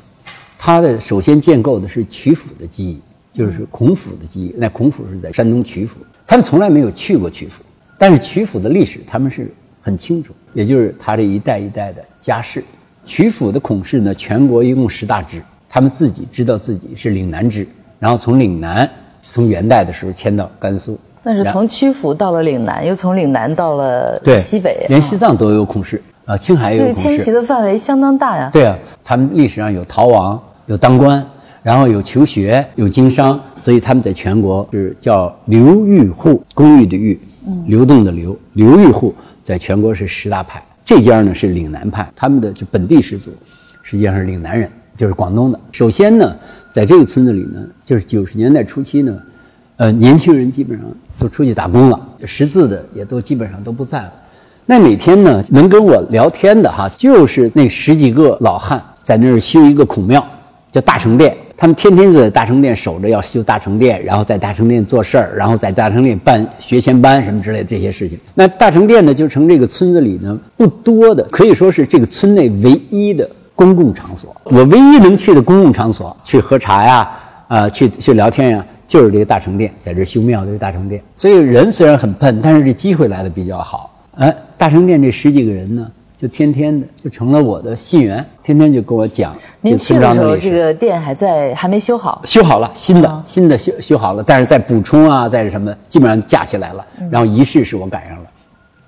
[0.58, 3.00] 他的首先建构的是曲阜的记忆，
[3.32, 4.54] 就是孔府的记忆。
[4.58, 7.62] 那孔府是在山东曲阜，他们从来没有去过曲阜，
[7.98, 12.64] 但是曲阜的历史他们是很清楚，也就是他这一代一代的家世。
[13.06, 17.68] 曲阜的孔氏呢，全国一共十大支，他们自己知道自己是岭南支，
[18.00, 18.90] 然后从岭南
[19.22, 20.98] 从元代的时候迁到甘肃。
[21.24, 26.02] 但是从曲阜到了岭南，又从岭南到了西北，连西藏都有孔氏。
[26.26, 28.50] 啊，青海有孔氏，迁徙的范围相当大呀。
[28.54, 31.24] 对啊，他们历史上有逃亡，有当官，
[31.62, 37.20] 然后有求学，有经商，所以他们在全国是叫流域户，公寓的域，
[37.66, 40.64] 流动的流，流域户在全国是十大派。
[40.84, 43.32] 这家呢是岭南派，他们的就本地始祖，
[43.82, 45.60] 实际上是岭南人，就是广东的。
[45.72, 46.36] 首先呢，
[46.72, 49.18] 在这个村子里呢，就是九十年代初期呢，
[49.78, 54.14] 呃，年轻人基本上都出去打工了，识字的也都基本上都不在了。
[54.66, 60.26] 那每天呢，能跟我聊天的哈，就是那十几个老汉在那儿修一个孔庙，
[60.72, 61.36] 叫大成殿。
[61.62, 68.18] 他们天天在大成殿守着，要修大成殿，然后在大成殿做事儿，然后在大成殿办学前班什么之类的这些事情。
[68.34, 74.36] 那大成殿呢，就成这个村子里呢不多的，可以说是这个村内唯一的公共场所。
[74.46, 77.12] 我唯一能去的公共场所，去喝茶呀，
[77.48, 81.00] 啊，去去聊天呀，就是这个大成殿，在这修庙的大成殿。
[81.16, 83.96] 所以人虽然很笨，但是这机会来的比较好。
[84.16, 85.88] 哎，大成殿这十几个人呢，
[86.22, 89.36] 就天天的就成了我的信源，天天就跟我讲。
[89.60, 92.22] 您去的时候，这个店还在，还没修好。
[92.24, 96.86] 修好了，新的新的修修好了，但是在补充啊，在什么，基本上架起来了。
[97.10, 98.30] 然后仪式是我赶上了，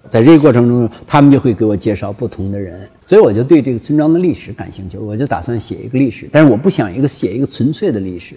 [0.10, 8.36] 在这个过程中，他们就会给我介绍不同的人，所以我就对这个村庄的历史感兴趣，我就打算写一个历史，但是我不想一个写一个纯粹的历史，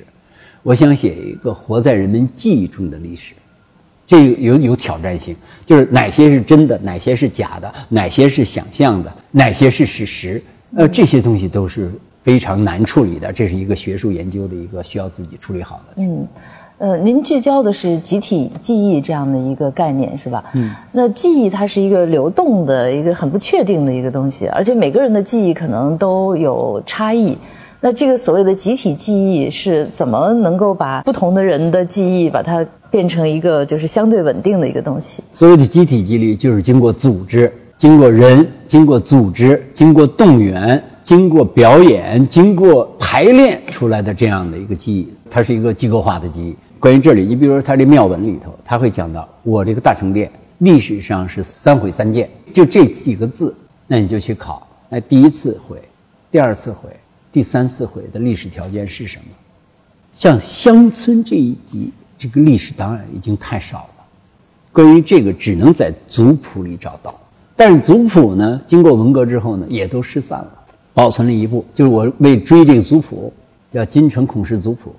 [0.63, 3.35] 我想写一个活在人们记忆中的历史。
[4.07, 10.41] 这有有挑战性，就是哪些是真的，哪些是假的，哪些是想象的，哪些是事实，
[10.77, 11.91] 呃，这些东西都是
[12.23, 13.33] 非常难处理的。
[13.33, 16.03] 这是一个学术研究的一个需要自己处理好的。
[16.03, 16.27] 嗯，
[16.79, 20.45] 呃，您聚焦的是集体记忆这样的一个概念，是吧？
[20.55, 20.73] 嗯。
[20.93, 27.37] 那记忆它是一个流动的一个很不确定的一个东西，而且每个人的记忆可能都有差异。
[27.81, 35.23] 那这个所谓的集体记忆是怎么能够把不同的人的记忆把它变成一个就是相对稳定的一个东西？
[35.31, 46.57] 所谓的集体记忆就是经过组织、经过人、经过组织、经过动员、经过表演、经过排练出来的这样的一个记忆，它是一个机构化的记忆。
[46.81, 53.55] 关于这里，你比如说它这庙文里头，他会讲到我这个大成殿历史上是三毁三建，就这几个字，
[53.87, 55.81] 那你就去考，那第一次毁，
[56.31, 56.89] 第二次毁。
[57.31, 59.25] 第三次毁的历史条件是什么？
[60.15, 64.05] 像乡村这一集，这个历史当然已经太少了。
[64.73, 67.15] 关于这个，只能在族谱里找到。
[67.55, 70.53] 但是族谱呢，经过文革之后呢，也都失散了，
[70.93, 71.65] 保存了一部。
[71.75, 73.33] 就是我为追这个族谱，
[73.71, 74.95] 叫金城孔氏族谱，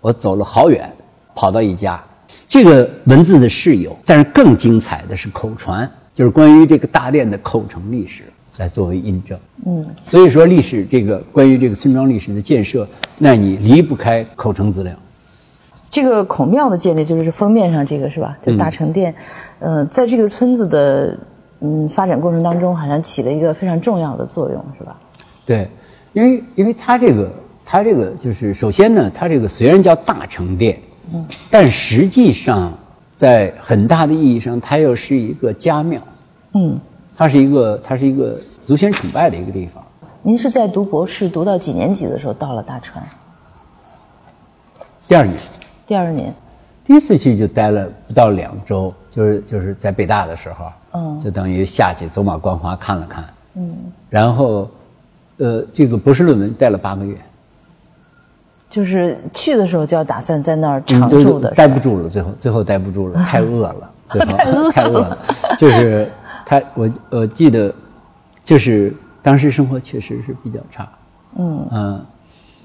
[0.00, 0.90] 我走了好远，
[1.34, 2.02] 跑到一家，
[2.48, 8.24] 这个文字的是有，但是更精彩的是口传，就是关于这个大殿的口承历史。
[8.60, 12.86] 来作为印证，嗯，所以说历史这个关于这个村庄历史的建设，
[13.16, 14.94] 那你离不开口承资料。
[15.88, 18.36] 这个孔庙的建立就是封面上这个是吧？
[18.42, 19.14] 就大成殿，
[19.60, 21.18] 嗯，在这个村子的
[21.60, 24.94] 嗯发展过程当中，好像起了一个非常重要的作用，是吧？
[25.46, 25.66] 对，
[26.12, 27.32] 因为因为它这个
[27.64, 30.78] 它这个就是首先呢，它这个虽然叫大成殿，
[31.14, 32.70] 嗯，但实际上
[33.16, 35.98] 在很大的意义上，它又是一个家庙，
[36.52, 36.78] 嗯，
[37.16, 38.38] 它是一个它是一个。
[38.70, 39.82] 祖先崇拜的一个地方。
[40.22, 43.04] 您是在读博士读到几年级的时候到了大川？
[45.08, 45.36] 第二年。
[45.88, 46.32] 第二年。
[46.84, 50.66] 第一次去就待了不到两周，就是就是在北大的时候。
[50.92, 53.76] 嗯，就等于下去走马观花看了看，嗯，
[54.08, 54.70] 然后，
[55.38, 57.16] 呃，这个博士论文待了八个月，
[58.68, 64.36] 就是去的时候就要打算在那儿常住的，待不住了，最后最后待不住了， 太饿了，最后
[64.70, 65.18] 太饿了，
[65.58, 66.08] 就是
[66.46, 67.74] 他我我记得，
[68.50, 68.92] 就是
[69.22, 70.90] 当时生活确实是比较差，
[71.38, 71.68] 嗯。
[71.70, 72.06] 嗯，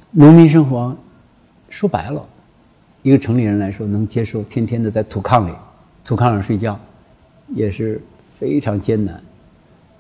[0.09, 0.97] 农民生活，
[1.69, 2.25] 说白了，
[3.03, 5.51] 一个城里人来说能接受天天的在土炕里，
[6.03, 6.79] 土炕上睡觉，
[7.49, 8.01] 也是。
[8.37, 9.23] 非常艰难，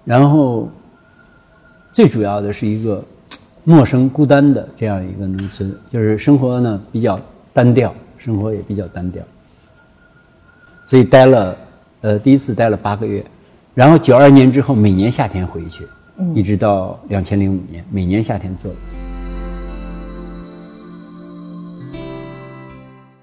[0.03, 0.67] 然后
[1.93, 3.01] 最主要的是一个
[3.63, 7.17] 陌生孤单的这样一个农村，就是生活呢比较
[7.53, 9.23] 单调，生活也比较单调，
[10.83, 11.57] 所以待了
[12.01, 13.25] 呃第一次待了八个月，
[13.75, 15.85] 然后九二年之后每年夏天回去，
[16.33, 18.71] 一直到两千零五年每年夏天做。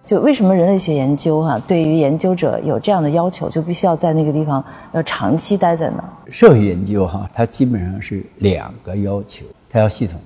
[0.05, 6.09] 就为什么人类学研究哈，对于研究者有这样的要求，就必须要在那个地方要长期待在那儿。
[6.31, 10.21] 社会研究哈，它基本上是两个要求，它要系统。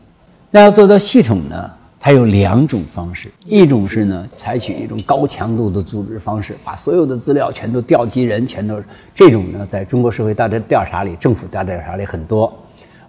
[0.51, 1.71] 那要做到系统呢，
[2.07, 8.81] 它有两种方式，一种是呢，采取一种高强度的组织方式，把所有的资料全都调集人，全都
[9.13, 12.57] 这种呢，在中国社会大调调查里，政府大调查里很多。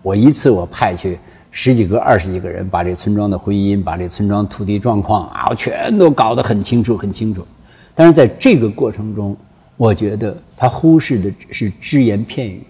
[0.01, 1.19] 我一次我派去。
[1.51, 7.45] 十几个、二十几个人把这村庄的婚姻、把这村庄土地状况啊，全都搞得很清楚、很清楚。
[7.93, 9.37] 但是在这个过程中，
[9.75, 12.63] 我觉得他忽视的是只言片语，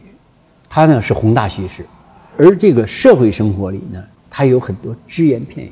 [0.67, 1.86] 他呢是宏大叙事，
[2.38, 5.71] 而这个社会生活里呢，它有很多只言片语，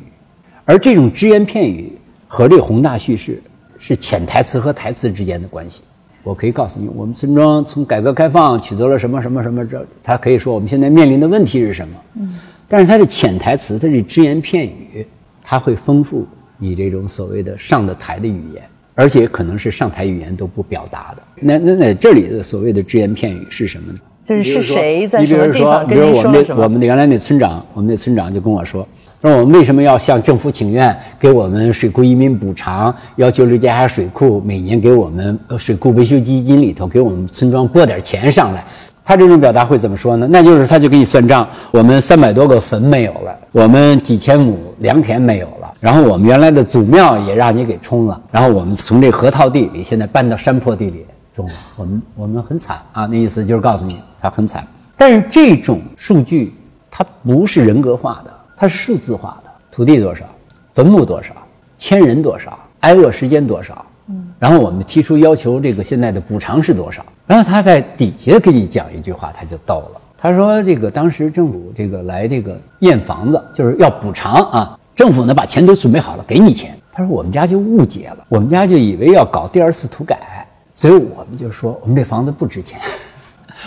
[0.66, 1.92] 而这种只言片语
[2.28, 3.42] 和这个宏大叙事
[3.78, 5.82] 是潜台词和台词之间的关系。
[6.24, 11.94] 我可以告诉你，我们村庄从改革开放取得了什么什么什么，这他可以说我们现在面临的问题是什么。
[12.16, 12.36] 嗯。
[12.68, 15.06] 但是它的潜台词，它是只言片语，
[15.44, 18.64] 它会丰富你这种所谓的上的台的语言，
[18.96, 21.22] 而且可能是上台语言都不表达的。
[21.36, 24.00] 那那那这里的所谓的只言片语是什么呢？
[24.26, 26.64] 就是是谁在什么地方跟你说了什么？
[26.64, 28.88] 我们原来那村长，我们那村长就跟我说，
[29.22, 38.64] 说我们为什么要向政府请愿，给我们水库移民补偿，要求刘家峡水库每年给我们水库维修基金里头给我们村庄拨点钱上来。
[39.04, 40.28] 他这种表达会怎么说呢？
[40.30, 51.06] 那就是他就给你算账，我们三百多个坟没有了，我们几千亩良田没有了，然后我们原来的祖庙也让你给冲了，然后我们从这河套地里现在搬到山坡地里
[51.36, 53.06] 种了，我们我们很惨啊！
[53.06, 54.66] 那意思就是告诉你他很惨。
[54.98, 56.56] 但是这种数据
[56.90, 60.26] 它不是人格化的，它是数字化的，土地多少，
[60.74, 61.34] 坟墓多少，
[61.78, 63.86] 千人多少，挨饿时间多少。
[64.08, 67.04] 嗯，然后我们提出要求，这个现在的补偿是多少？
[67.26, 70.02] 然后他在底下给你讲一句话，他就逗了。
[70.18, 74.80] 他说：“这个当时政府这个来这个验房子，就是要补偿啊。
[74.96, 76.76] 政府呢把钱都准备好了，给你钱。
[76.92, 82.80] 他说我们家就误解了，我们家就以为要搞第二次土改，所以我们就说我们这房子不值钱，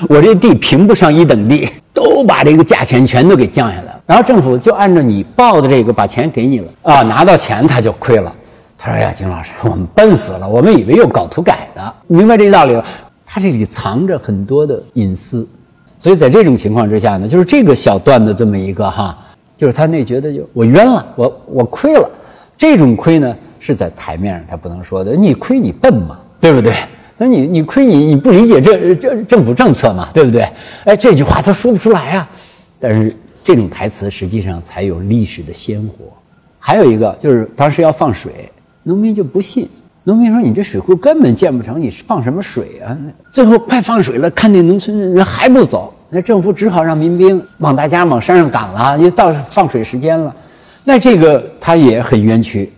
[0.08, 3.97] 我这地评不上一等地，都把这个价钱全都给降下来了。
[4.08, 8.34] 然后政府就按照你报的这个把钱给你了啊，拿到钱他就亏了。”
[8.78, 12.82] 他说：“哎呀，金老师，我们笨死了，我们以为又搞土改的，明白这个道理了。
[13.26, 15.46] 他这里藏着很多的隐私，
[15.98, 19.14] 所以在这种情况之下呢，就是这个小段的这么一个哈，
[19.58, 22.08] 就是他那觉得就我冤了，我我亏了。
[22.56, 26.72] 这种亏呢是在台面上他不能说的，你亏你笨嘛，对不对？
[27.18, 30.48] 那你你亏你你不理解这这政府政策嘛，对不对？
[30.84, 32.28] 哎，这句话他说不出来啊。
[32.80, 33.14] 但是
[33.48, 36.04] 这种台词实际上才有历史的鲜活。
[36.58, 38.30] 还有一个就是当时要放水。”
[38.84, 39.66] 农民就不信，
[40.04, 42.94] 农民说：“你这水库根本建不成，你放什么水啊？”
[43.32, 50.34] 最后快放水了，看那农村人还不走，那政府只好让民兵往大家往山上赶了，又到放水时间了。
[50.84, 52.70] 那这个他也很冤屈，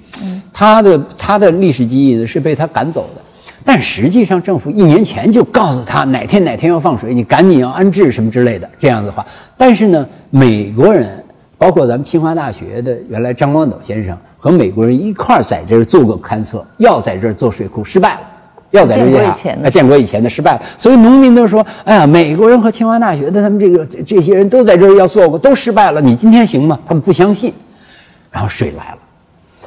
[0.53, 3.21] 他的他的历史记忆呢是被他赶走的，
[3.65, 9.25] 但实际上政府一年前就告诉他哪天哪天要放水，你赶紧要安置什么之类的这样的话。
[9.57, 11.23] 但是呢，美国人
[11.59, 14.17] 包括咱们清华大学的原来张光斗先生。
[14.43, 18.21] 和美国人一块儿在这儿做过勘测，要在这儿做水库失败了，
[18.71, 19.23] 要在这儿
[19.63, 27.53] 啊，建国以前的失败了，所以农民都说：“哎呀，美国人和清华大学的他们这个这些人都在这儿要做过，都失败了，你今天行吗？”他们不相信，
[28.31, 28.99] 然后水来了，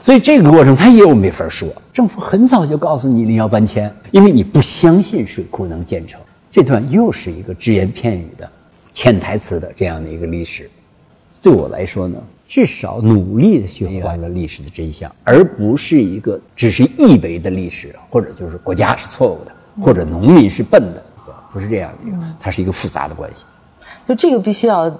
[0.03, 1.69] 所以这个过程他又没法说。
[1.93, 6.19] 政府很早就告诉你你要搬迁，因为你不相信水库能建成。
[6.51, 8.47] 这段又是一个只言片语的
[8.91, 10.69] 潜台词的这样的一个历史，
[11.41, 12.17] 对我来说呢？
[12.45, 19.51] 至少努力的去还了历史的真相，而不是一个只是以为的历史，或者就是国家是错误的，
[19.81, 21.01] 或者农民是笨的，
[21.49, 23.45] 不是这样的一个，它是一个复杂的关系。
[24.05, 24.93] 就这个必须要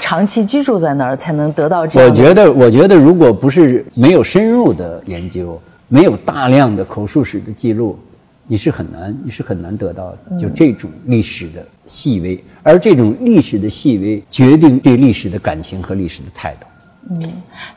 [0.00, 2.08] 长期居住在那儿才能得到这样。
[2.08, 7.98] 我觉得，我觉得如果不是没有深入的研究，没有大量的口述史的记录，
[8.46, 16.66] 你是很难，你是很难得到就这种历史的细微，而这种历史的细微决定对历史的感情和历史的态度。
[17.10, 17.22] 嗯，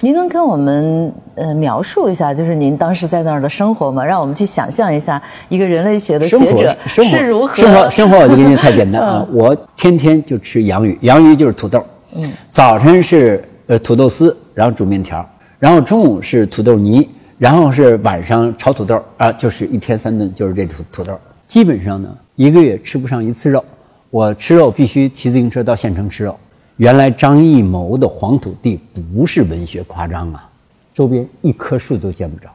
[0.02, 4.04] 您能跟我们呃描述一下，就是您当时在那儿的生活吗？
[4.04, 7.90] 让我们去想象一下一个人类学的学者是如何生活。
[7.90, 11.82] 生活我就给你太简单了， 我天天就吃洋芋，洋芋就是土豆。
[12.14, 15.28] 嗯，早晨是呃土豆丝，然后煮面条，
[15.60, 21.18] 然后中午是土豆泥，然后是晚上炒土豆啊，就是一天三顿就是这土土豆。
[21.48, 23.64] 基本上呢，一个月吃不上一次肉，
[24.10, 26.38] 我吃肉必须骑自行车到县城吃肉。
[26.78, 30.50] 原来张艺谋的黄土地不是文学夸张啊，
[30.94, 32.50] 周边一棵树都见不着，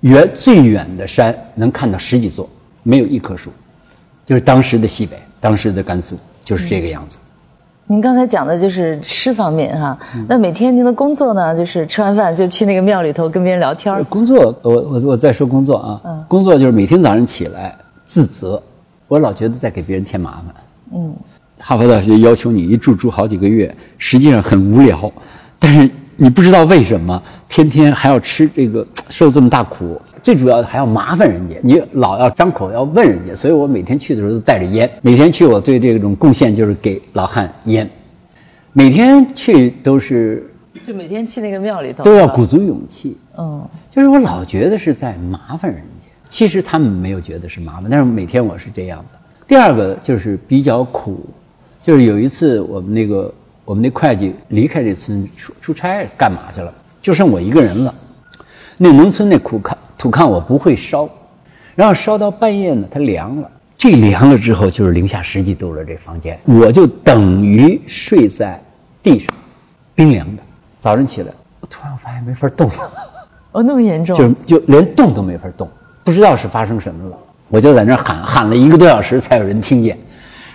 [0.00, 2.48] 远最远的山能看到十几座，
[2.82, 3.50] 没有一棵树，
[4.24, 7.18] 就是当时的西北，当时的甘肃就是这个样子。
[7.86, 14.02] 您刚才讲的就是吃方面哈，那每天您的工作呢，就是吃完饭就去那个庙里头跟别人聊天。
[14.04, 18.62] 工作，我我我再说工作啊，工作就是每天早上起来自责，
[19.06, 20.54] 我老觉得在给别人添麻烦。
[20.94, 21.14] 嗯。
[21.58, 25.10] 哈佛大学要求你一住住好几个月，实际上很无聊，
[25.58, 37.88] 但是你不知道为什么天天还要吃这个 受这么大苦，最主要的还要麻烦人家，你老要张口要问人家，所以我每天去的时候都带着烟，每天去我对这种贡献就是给老汉烟，
[38.72, 40.48] 每天去都是
[40.86, 42.04] 就每天去那个庙里头。
[42.04, 49.14] 都要鼓足勇气，嗯，就是我老觉得是在麻烦人家，其实他们没有觉得是麻烦，但是每天我是这样子。
[49.46, 51.24] 第二个就是比较苦。
[51.82, 53.30] 就是有一次，我们那个
[53.64, 57.94] 我们那会计离开这村出出差干嘛去了，就剩我一个人了。
[58.76, 61.08] 那农村那苦炕土炕我不会烧，
[61.74, 63.50] 然后烧到半夜呢，它凉了。
[63.76, 68.60] 这凉了之后就是零下十几度了，这房间我就等于睡在
[69.02, 69.34] 地上，
[69.94, 70.42] 冰凉的。
[70.78, 71.28] 早上起来，
[71.60, 72.74] 我突然发现没法动了。
[73.52, 74.16] 哦，那么严重？
[74.16, 75.68] 就就连动都没法动，
[76.02, 77.16] 不知道是发生什么了。
[77.48, 79.98] 我就在那喊喊了一个多小时，才有人听见。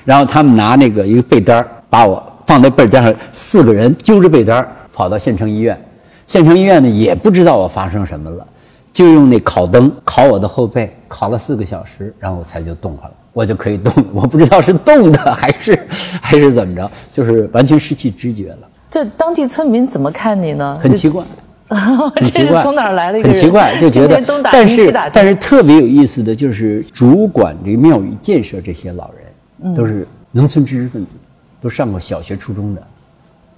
[0.03, 5.79] 然后他们拿那个一个被单把我放在被单上，四个人揪着被单跑到县城医院。
[6.25, 8.47] 县城医院呢也不知道我发生什么了，
[8.91, 14.03] 就用那烤灯烤我的后背，烤了四个小时，然后我才就动了，我就可以动。
[14.11, 15.79] 我不知道是动的还是
[16.19, 18.67] 还是怎么着，就是完全失去知觉了。
[18.89, 20.75] 这当地村民怎么看你呢？
[20.81, 21.23] 很奇怪，
[21.69, 23.21] 很奇怪，从哪儿来的？
[23.21, 24.19] 很奇怪，就觉得。
[24.51, 29.75] 但是但是特别有意思的就是主管这个庙宇建设这些老人。
[29.75, 31.15] 都是农村知识分子，
[31.61, 32.87] 都上过小学、初中的，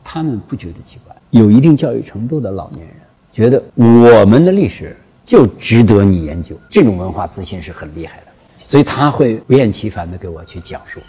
[0.04, 1.16] 他们不觉得奇怪。
[1.30, 2.96] 有一定教育程度的老年人
[3.32, 8.26] 觉得我们的历史就值得你研究，这种文化自信是很厉害的，
[8.58, 11.00] 所以他会不厌其烦的给我去讲述。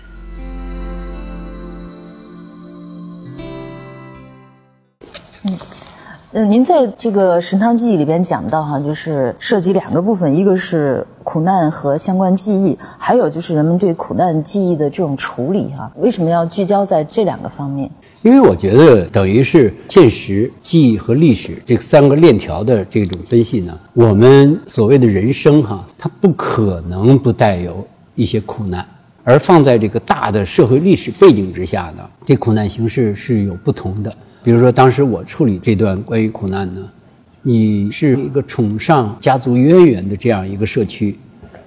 [5.44, 5.81] 嗯。
[6.34, 15.92] 嗯，您在这个《神汤记忆》里边讲到哈，就是涉及两个部分，一个是苦难和相关记忆，还有就是人们对苦难记忆的这种处理哈。
[15.98, 17.90] 为什么要聚焦在这两个方面？
[18.22, 28.86] 因为我觉得等于是现实、记忆和历史这三个链条的这种分析呢，我们所谓的人生哈，它不可能不带有一些苦难，
[29.22, 34.10] 而放在这个大的社会历史背景之下呢，这苦难形式是有不同的。
[34.42, 36.82] 比如说，当时我处理这段关于苦难呢，
[37.42, 41.16] 你是一个崇尚家族渊源的这样一个社区，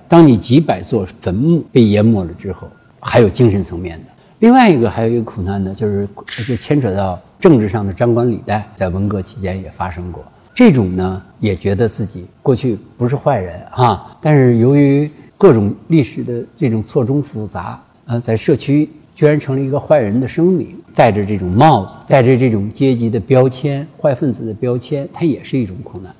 [0.09, 2.69] 当你几百座坟墓被淹没了之后，
[2.99, 4.11] 还有精神层面的。
[4.39, 6.07] 另外一个还有一个苦难呢，就是
[6.45, 10.21] 就牵扯到政治上的张冠李戴，在文革期间也发生过。
[10.53, 18.89] 这种呢，也觉得自己过去不是坏人啊，但是由于各种历史的这种错综复杂，呃，在社区。
[19.16, 26.13] 居然成了一个坏人的生命，戴着这种帽子，戴着这种阶级的标签、坏分子的标签，它也是一种苦难。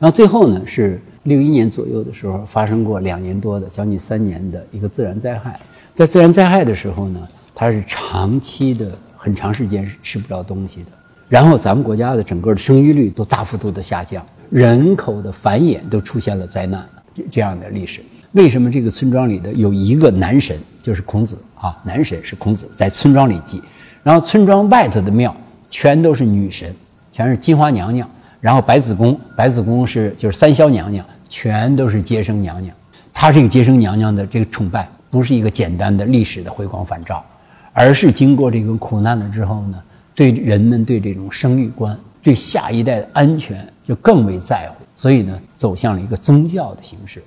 [0.00, 5.60] 然后最后呢，是六一年左右的时候，发生过两年多的、将近三年的一个自然灾害。
[5.94, 7.20] 在自然灾害的时候呢，
[7.54, 10.90] 它是长期的、很长时间是吃不着东西的。
[11.28, 16.84] 然后咱们国家的整个的生育率都大幅度的下降，人口的繁衍都出现了灾难，
[17.30, 18.00] 这样的历史。
[18.32, 21.76] 为什么这个村庄里的有一个男神，就是孔子啊？
[21.82, 23.60] 男神是孔子，在村庄里祭，
[24.04, 25.34] 然后村庄外头的庙
[25.68, 26.72] 全都是女神，
[27.10, 28.08] 全是金花娘娘，
[28.40, 32.72] 然后白子宫，白子宫是就是三霄娘娘，全都是接生娘娘。
[33.12, 37.24] 她这个接生娘娘的这个崇拜，不是一个简单的历史的回光返照，
[37.72, 39.82] 而是经过这个苦难了之后呢，
[40.14, 47.20] 对人们对这种生育观、对下一代的安全就更为在乎，所以呢，走向了一个宗教的形式。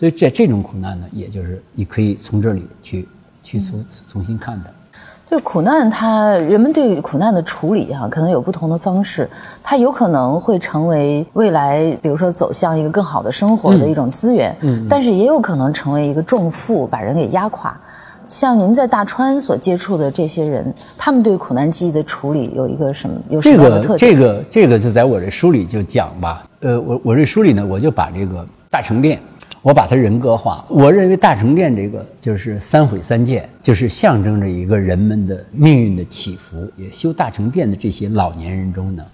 [0.00, 3.06] 所以在这种苦难呢，也就是你可以从这里去
[3.42, 4.70] 去重重新看的。
[5.30, 9.28] 就是苦难，它人们对苦难的处理哈、可能有不同的方式，
[9.62, 17.78] 它有可能会成为未来，比如说走向一个更好的生活的一种资源，嗯，但是也有可能成为一个重负，把人给压垮。
[18.24, 24.16] 像您在大川所接触的这些人，他们对苦难记忆的处理有一个什么有什么样的特个点？
[24.16, 26.42] 这个这个就在我这书里就讲吧。
[26.60, 29.20] 呃，我我这书里呢，我就把这个大成殿，
[29.62, 30.64] 我把它人格化。
[30.68, 36.70] 我认为大成殿这个就是三毁三建，就是象征着一个人们的命运的起伏。
[36.76, 39.04] 也修大成殿的这些老年人中呢，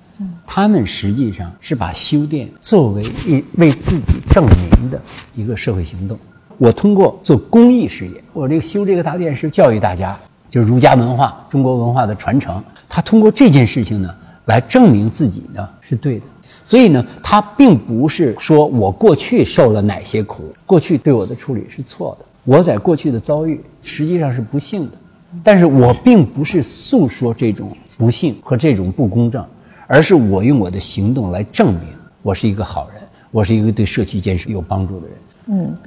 [0.47, 5.01] 他们实际上是把修殿作为一为自己证明的
[5.35, 6.17] 一个社会行动。
[6.59, 10.17] 我通过做公益事业，我这个修这个大殿是教育大家，
[10.49, 12.63] 就是儒家文化、中国文化的传承。
[12.89, 16.25] 他通过这件事情呢，来证明自己呢是对的。
[16.67, 24.99] 所以呢，他并不是说我过去受了哪些苦，过去对我的处理是错的，我在过去的遭遇实际上是不幸的，
[25.45, 29.47] 但是我并不是诉说这种不幸和这种不公正，
[29.87, 31.83] 而是我用我的行动来证明
[32.21, 33.01] 我是一个好人，
[33.31, 35.17] 我是一个对社区建设有帮助的人。
[35.49, 35.79] 嗯，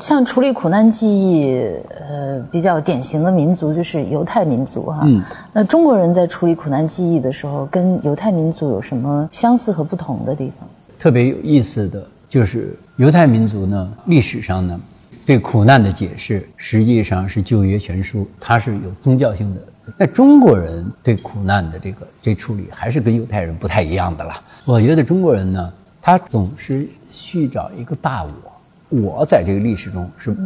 [0.00, 1.46] 像处理苦难记忆，
[2.08, 5.00] 呃，比较典型的民族就是犹太民族哈。
[5.04, 10.68] 嗯，那中国人在处理苦难记忆的时候，跟犹太民族有什么相似和不同的地方？
[10.98, 14.80] 特别有意思的就是犹太民族呢，历史上呢，
[15.26, 19.60] 对苦难的解释实际上是旧约全书，它是有宗教性的。
[19.96, 24.40] 那中国人对苦难的这个这处理还是跟犹太人不太一样的啦。
[24.64, 28.30] 我觉得中国人呢，他总是去找一个大我，
[28.92, 30.36] 我在这个历史中是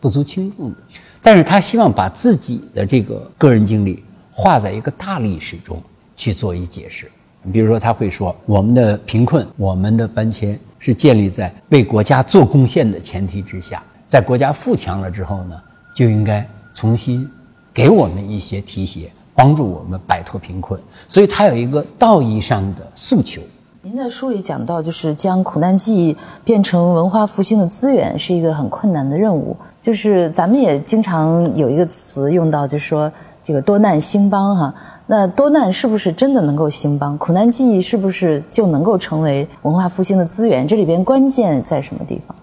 [0.00, 0.76] 不足轻重的，
[1.20, 5.82] 但是他希望把自己的这个个人经历画在一个大历史中
[6.16, 7.10] 去做一解释。
[7.52, 15.60] 比如说，他会说，我们的贫困、我们的搬迁是建立在为国家做贡献的前提之下，在国家富强了之后呢，
[15.94, 17.28] 就应该重新
[17.74, 20.80] 给我们一些提携，帮助我们摆脱贫困。
[21.08, 23.42] 所以，他有一个道义上的诉求。
[23.86, 29.56] 您在书里讲到，就是将苦难记忆变成文化复兴的资源，是一个很困难的任务。
[29.80, 33.10] 就是咱们也经常有一个词用到，就是说
[33.44, 34.74] 这个多难兴邦哈。
[35.06, 37.16] 那多难是不是真的能够兴邦？
[37.16, 40.66] 苦难记忆是不是就能够成为文化复兴的资源？
[40.66, 42.36] 这里边关键在什么地方？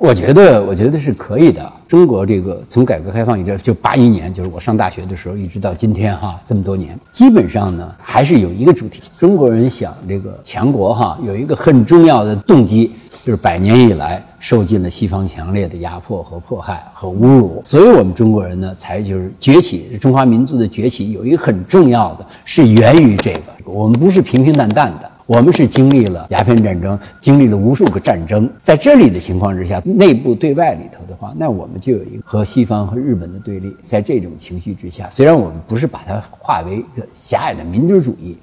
[0.00, 1.70] 我觉得，我觉得是可以的。
[1.86, 9.02] 中国这个从改革开放一直就八一年，就是我上大学的时候，一直到今天哈，这么多年，基本上呢还是有一个主题。
[9.18, 12.92] 中国人想这个强国哈，有一个很重要的动机，
[13.26, 25.09] 就是百年以来受尽了西方强烈的压迫和迫害和侮辱，所以我们中国人呢才就是崛起，中华民族的崛起有一个很重要的是源于这个，我们不是平平淡淡的。
[25.30, 33.72] 我们是经历了鸦片战争，经历了无数个战争，在这里的情况之下，内部对外里头的话，那我们就有一个和西方和日本的对立。
[33.84, 38.36] 在这种情绪之下，虽然我们不是把它化为一个狭隘的民族主义，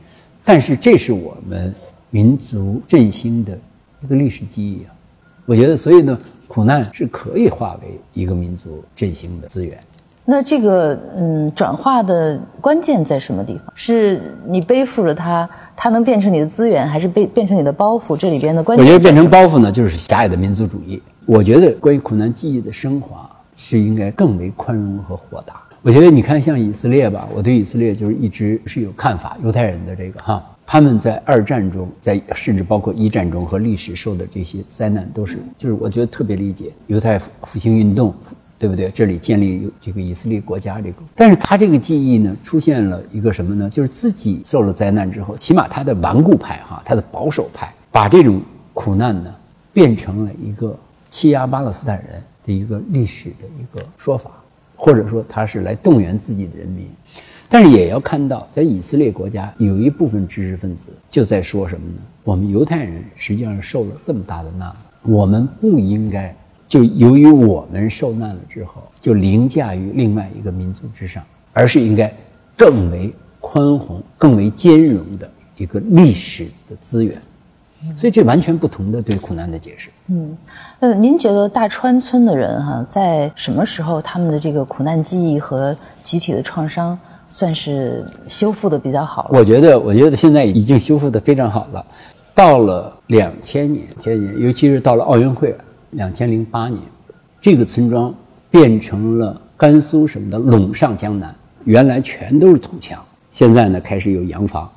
[0.45, 1.75] 但是这是我们
[2.09, 3.59] 民族振兴的
[4.01, 4.95] 一个历史记忆啊。
[5.45, 6.17] 我觉得，所以呢，
[6.47, 9.77] 苦难是可以化为一个民族振兴的资源。
[10.29, 13.73] 那这个嗯，转化的关键在什么地方？
[13.75, 15.49] 是你背负着它，
[15.79, 18.17] 它能变成你的资源，还是被变成你的包袱？
[18.17, 20.99] 这里边的关键我觉得变成包袱呢，就是狭隘的民族主义。
[21.27, 25.61] 我觉得关于苦难记忆的升华是应该更为宽容和豁达。
[25.83, 38.13] 我觉得你看像以色列吧，我对以色列就是一直是有看法，犹太人的这个哈，他们在二战中，在甚至包括一战中和历史受的这些灾难，都是就是我觉得特别理解犹太复兴运动。
[38.59, 38.89] 对不对？
[38.89, 43.69] 这里建立这个以色列国家，这个，但是他这个记忆呢，出现了一个什么呢？
[43.69, 48.41] 就是自己受了灾难之后，起码他的顽固派哈，他的保守派，把这种
[48.73, 49.33] 苦难呢，
[49.71, 50.75] 变成了一个
[51.09, 54.31] 欺压巴勒斯坦人的一个历史的一个说法，
[54.75, 56.87] 或者说他是来动员自己的人民。
[57.49, 62.01] 但是也要看到，在以色列国家有一部分知识分子就在说什么呢？
[62.23, 66.35] 我们犹太人实际上受了这么大的难，我们不应该。
[66.67, 72.13] 就由于我们受难了之后，就凌驾于另外一个民族之上，而是应该
[72.55, 77.15] 更为宽宏、更为兼容的一个历史的资源。
[77.95, 79.91] 所以这完全不同的对苦难的解释。
[80.07, 80.35] 嗯
[80.79, 86.97] 呃，您觉得大川村的人哈、在什么时候他们的这个苦难记忆和集体的创伤
[87.29, 89.39] 算是修复的比较好了？
[89.39, 91.85] 我觉得，我觉得现在已经修复的非常好了。
[92.33, 95.55] 到了两千年，前年，尤其是到了奥运会，
[95.97, 96.79] 两千零八年，
[97.41, 98.13] 这个村庄
[98.51, 101.33] 变成了甘肃省的陇上江南，
[101.63, 104.69] 原来全都是土墙，现在呢开始有洋房，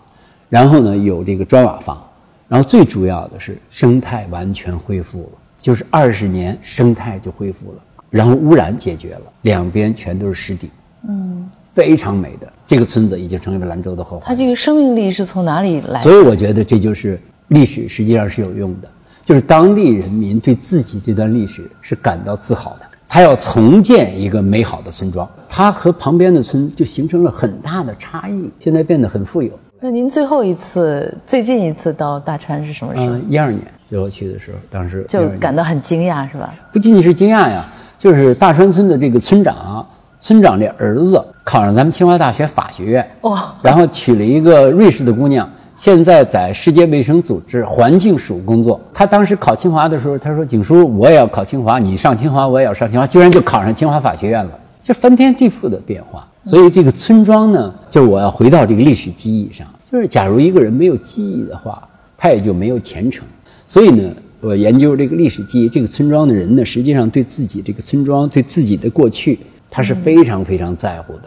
[0.48, 2.02] 然后呢有这个砖瓦房，
[2.48, 10.70] 然后最主要的是生态完全恢复了，就是二十年生态就恢复了，然后污染解决了，两边全都是湿地。
[11.06, 16.00] 嗯非常美的这个村子，已经成为了兰州的后花它这个生命力是从哪里来？
[16.00, 18.90] 所以我觉得这就是历史，实际上是有用的，
[19.30, 22.86] 就是当地人民对自己这段历史是感到自豪的。
[23.08, 29.52] 他要重建一个美好的村庄，他和旁边的村就形成了很大的差异，现在变得很富有。
[29.78, 33.06] 那您最后一次、最近一次到大川是什么时候？
[33.06, 36.52] 嗯，一二年最后去的时候，当时就感到很惊讶，是吧？
[36.72, 37.64] 不仅仅是惊讶呀，
[38.00, 39.86] 就是大川村的这个村长，
[40.18, 45.48] 村长的儿子考上咱们清华大学法学院，哇，然后娶了一个瑞士的姑娘。
[45.80, 48.78] 现在在世界卫生组织环境署工作。
[48.92, 56.28] 他当时考清华的时候，他说：“景叔，我也要考清华，你上清华，我也要上清华。”居然就考上清华法学院了，就翻天地覆的变化。
[56.44, 61.82] 所以这个村庄呢，就是我要回到这个历史记忆上，就是假如一个人没有记忆的话，
[62.14, 63.26] 他也就没有前程。
[63.66, 69.38] 所以呢，我研究这个历史记忆，这个村庄的人呢，实际上对自己这个村庄、对自己的过去，
[69.70, 71.22] 他是非常非常在乎的。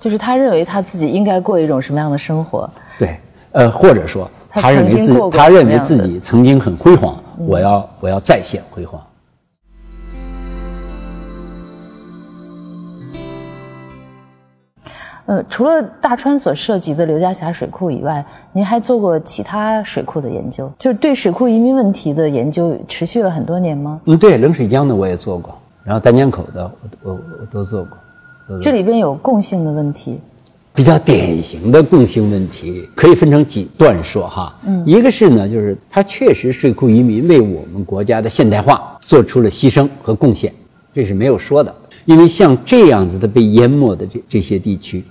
[0.00, 2.70] 就是他认为他自己应该过一种什么样的生活？
[2.98, 3.18] 对。
[3.52, 9.00] 呃，或者说，他认为自他认为自己曾经很辉煌，我要我要再现辉煌。
[15.26, 24.00] 呃，除了大川所涉及的刘家峡水库以外，您还做过其他水库的研究，就是对水库移民问题的研究，持续了很多年吗？
[24.06, 26.70] 嗯，对，冷水江的我也做过，然后丹江口的
[27.02, 27.96] 我我我都做过。
[28.60, 30.20] 这里边有共性的问题。
[30.74, 40.52] 比较典型的共性问题可以分成几段说哈，嗯，一个是呢，就是它确实水库移民为我们国家的现代化做出了牺牲和贡献，
[40.94, 41.74] 这是没有说的。
[42.06, 45.04] 因为像这样子的被淹没的这这些地区，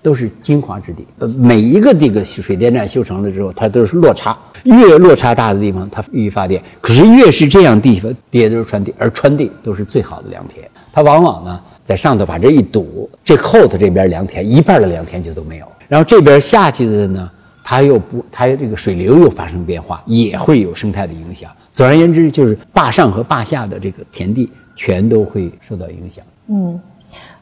[0.00, 1.06] 都是精华之地。
[1.18, 6.60] 呃，每一个这个水电站修成了之后，它都是落差，越落差大的地方它易于发电。
[6.80, 11.60] 可是越是这样地方，地都是川地，而川地都是最好的良田，它往往呢。
[11.84, 15.66] 在上头把这一堵，这后头这边良田一半的良田就都没有。
[15.88, 17.30] 然后这边下去的呢，
[17.62, 21.50] 它又不，它这个水流又发生变化，也会有生态的影响。
[21.70, 26.24] 总而言之，就是坝上和坝下的这个田地全都会受到影响。
[26.48, 26.80] 嗯，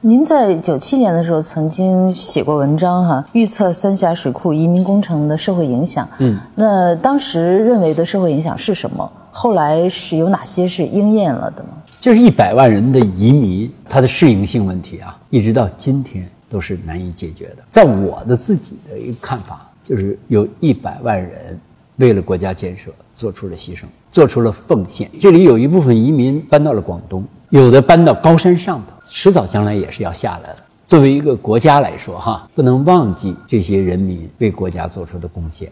[0.00, 6.08] 您在九七年的时候曾经写过文章哈，预测三峡水库移民工程的社会影响。
[6.18, 9.10] 嗯，那当时认为的社会影响是什么？
[9.30, 11.68] 后来是有哪些是应验了的呢？
[12.00, 17.58] 就是一百万人的移民，它的适应性问题啊，一直到今天都是难以解决的。
[17.68, 21.60] 在我的自己的一个看法，就是有一百万人
[21.96, 25.10] 为了国家建设做出了牺牲，做出了奉献。
[25.20, 30.56] 这里有一部分移民搬到了广东，有的搬到高山上头，迟早将来也是要下来的。
[30.86, 35.70] 作为一个国家来说，哈，不能忘记这些人民为国家做出的贡献。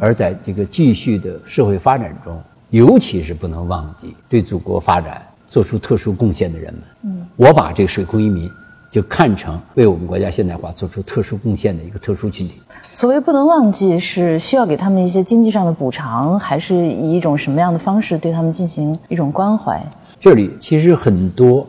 [0.00, 2.36] 而在这个继续的社会发展中，
[2.70, 5.24] 尤其是不能忘记对祖国发展。
[5.48, 8.50] 做出特殊贡献的人们，嗯，我把这个水库移民
[8.90, 12.56] 就看成为我们国家现代化做出特殊贡献的一个特殊群体。
[12.92, 19.82] 所谓不能忘记，是需要给他们一些经济上的补偿，还是以一种什么样的方式对他们进行一种关怀？
[20.20, 21.66] 这里其实很多，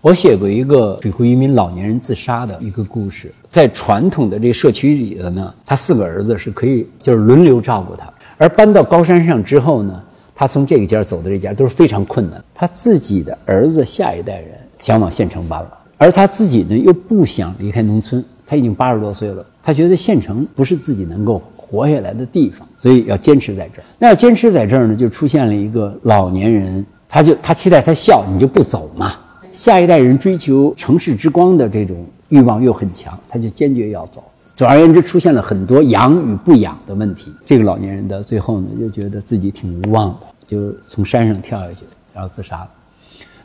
[0.00, 3.32] 我写过一个水库移民老年人自杀的一个故事。
[3.48, 10.02] 在传统的这个社区里的呢，他四个儿子是可以就是轮流照顾他，而搬到高山上之后呢？
[10.40, 12.42] 他从这个家走到这家都是非常困难。
[12.54, 18.24] 他自己的儿子下一代人想往县城搬了，而他自己呢又不想离开农村。
[18.46, 23.84] 他已经八十多岁了，他觉得县城不是自己能够活下来的地方，所以要坚持在这儿。
[23.98, 29.12] 那要坚持在这儿呢，就出现了一个老年人，他就他期待他笑，你就不走嘛。
[29.52, 34.24] 下一代人追求城市之光的这种欲望又很强，他就坚决要走。
[34.60, 37.32] 总而言之，出现了很多养与不养的问题。
[37.46, 41.76] 这个老年人的最后呢，就觉得自己挺无望的，就从山上跳下去，
[42.12, 42.68] 然后自杀了。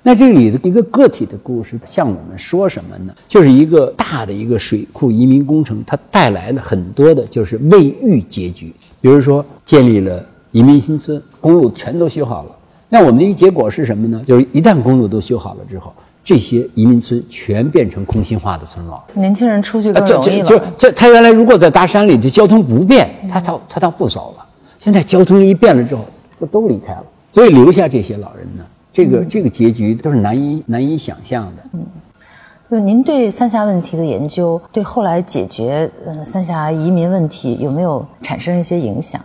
[0.03, 3.15] 那这里的一个个体的故事，向我们说什么呢？
[3.29, 8.73] 就是一个大的一个水库移民工程，它带来了很多的就是未遇结局。
[8.99, 12.51] 比如说，建立了移民新村，公路全都修好了。
[12.89, 14.21] 那我们的一个结果是什么呢？
[14.27, 15.93] 就是一旦公路都修好了之后。
[16.25, 20.45] 这些移民村全变成空心化的村落，年轻人出去更容易了。
[20.45, 24.45] 就这，他原来如果在大山里，就交通不便，他倒他倒不走了。
[24.79, 26.03] 现在交通一变了之后，
[26.41, 27.03] 就都离开了。
[27.31, 31.63] 所以留下这些老人呢，这个这个结局都是难以难以想象的。
[31.73, 31.85] 嗯，
[32.71, 39.21] 就是您对三峡问题的研究，对后来解决呃三峡移民问题有没有产生一些影响？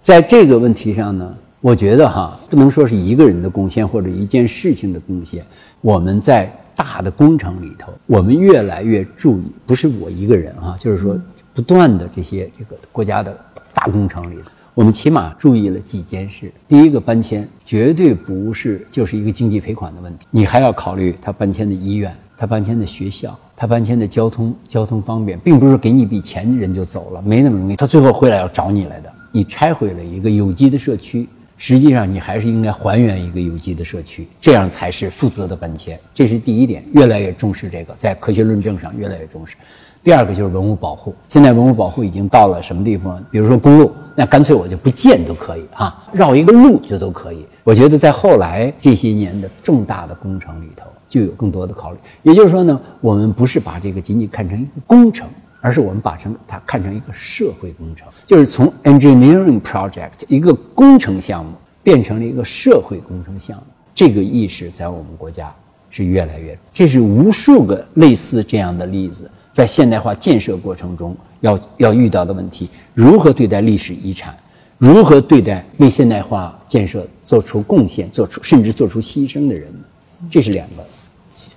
[0.00, 1.32] 在这个问题上呢？
[1.60, 5.44] 我觉得哈，不能说是一个人的贡献或者一件事情的贡献。
[5.80, 11.18] 我们在大的工程里头，我们越来越注意，不是我一个人啊，就是说
[11.54, 13.36] 不断的这些这个国家的
[13.72, 16.52] 大工程里头，我们起码注意了几件事。
[16.66, 27.76] 第一个搬迁绝对不是就是一个经济赔款的问题，你还要考虑他搬迁的医院，他搬迁的学校，他搬迁的交通，交通方便，并不是给你一笔钱人就走了，没那么容易。
[27.76, 29.12] 他最后回来要找你来的。
[29.30, 31.28] 你拆毁了一个有机的社区，
[31.58, 35.98] 实际上你还是应该还原一个有机的社区，这样才是负责的搬迁。
[36.14, 39.56] 这是第一点，越来越重视这个，在科学论证上越来越重视。
[40.02, 43.22] 第二个就是文物保护，现在文物保护已经到了什么地方？
[43.30, 47.44] 比如说公路，那干脆我就不建都可以啊， 绕一个路就都可以。
[47.64, 50.84] 我觉得在后来这些年的重大的工程里头。
[51.08, 55.26] 就有更多的考虑，也就是说呢，我们不是把这个仅仅看成一个工程，
[55.60, 61.52] 而是我们把成它看成一个社会工程，就是从 engineering project 一个工程项目
[61.82, 63.64] 变成了一个社会工程项目。
[63.94, 65.52] 这个意识在我们国家
[65.90, 74.36] 是越来越，这是无数个类似这样的例子，在现代化建设过程中要要遇到的问题：如何对待历史遗产，
[74.78, 79.82] 如何对待为现代化建设做出贡献、做出甚至做出牺牲的人们，
[80.30, 80.84] 这是两个。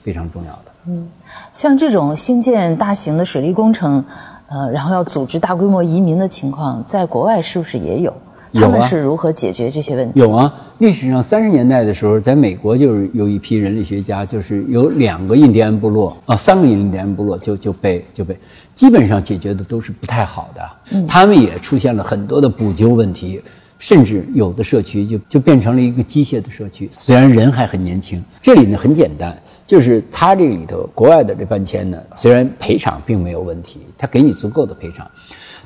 [0.04, 0.70] 非常重要的。
[0.88, 1.07] 嗯，
[1.53, 4.03] 像这种新建大型的水利工程，
[4.47, 8.13] 呃，然后要组织大规模移民的情况，在国外是不是也有？
[8.53, 10.19] 他们是如何解决这些问题？
[10.19, 18.38] 有啊，历史上三十年代的时候，在美国就是有一批人类学家，就是有两个印第安部落啊，三个印第安部落就就被就被
[18.75, 20.61] 基本上解决的都是不太好的。
[20.91, 23.41] 嗯，他们也出现了很多的补救问题，
[23.77, 26.89] 甚至有的社区就就变成了一个机械的社区。
[26.99, 29.34] 虽然人还很年轻，这里呢很简单。
[29.72, 35.09] 就是他这里头国外的这搬迁呢，虽然赔偿并没有问题，他给你足够的赔偿，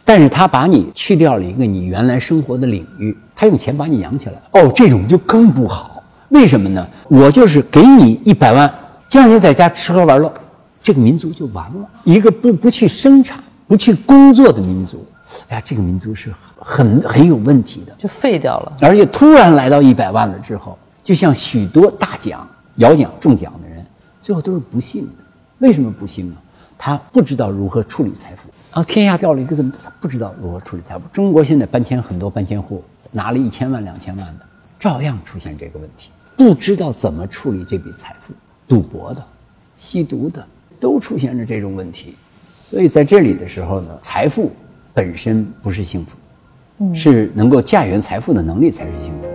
[0.04, 4.34] 但是他把你去掉了一个你原来生活的领域，他用钱把你养起来。
[4.52, 6.04] 哦，这种就更不好。
[6.30, 6.88] 为什么呢？
[7.10, 8.72] 我就是给你一百万，
[9.10, 10.32] 就让你在家吃喝玩乐，
[10.84, 11.90] 这个民族就完了。
[12.04, 15.04] 一个不不去生产、不去工作的民族，
[15.50, 18.74] 哎呀，这个民族是很很有问题的，就废掉了。
[18.82, 23.65] 而且突然来到一百万了之后，就像许多大奖、摇奖中奖的人。
[24.26, 25.24] 最后都是不幸的，
[25.60, 26.36] 为什么不幸呢？
[26.80, 28.50] 他不知道如何处理财富。
[28.74, 29.72] 然后天下掉了一个怎么？
[29.84, 31.04] 他不知道如何处理财富。
[31.14, 34.46] 中国现在搬迁很多搬迁户拿了一千万两千万的，
[34.80, 38.34] 照样出现这个问题，不知道怎么处理这笔财富。
[38.68, 39.24] 赌博的、
[39.78, 40.44] 吸毒的
[40.80, 42.16] 都出现着这种问题。
[42.64, 44.52] 所以在这里的时候呢，财富
[44.92, 49.35] 本身不是幸福，是能够驾驭财富的能力才是幸福。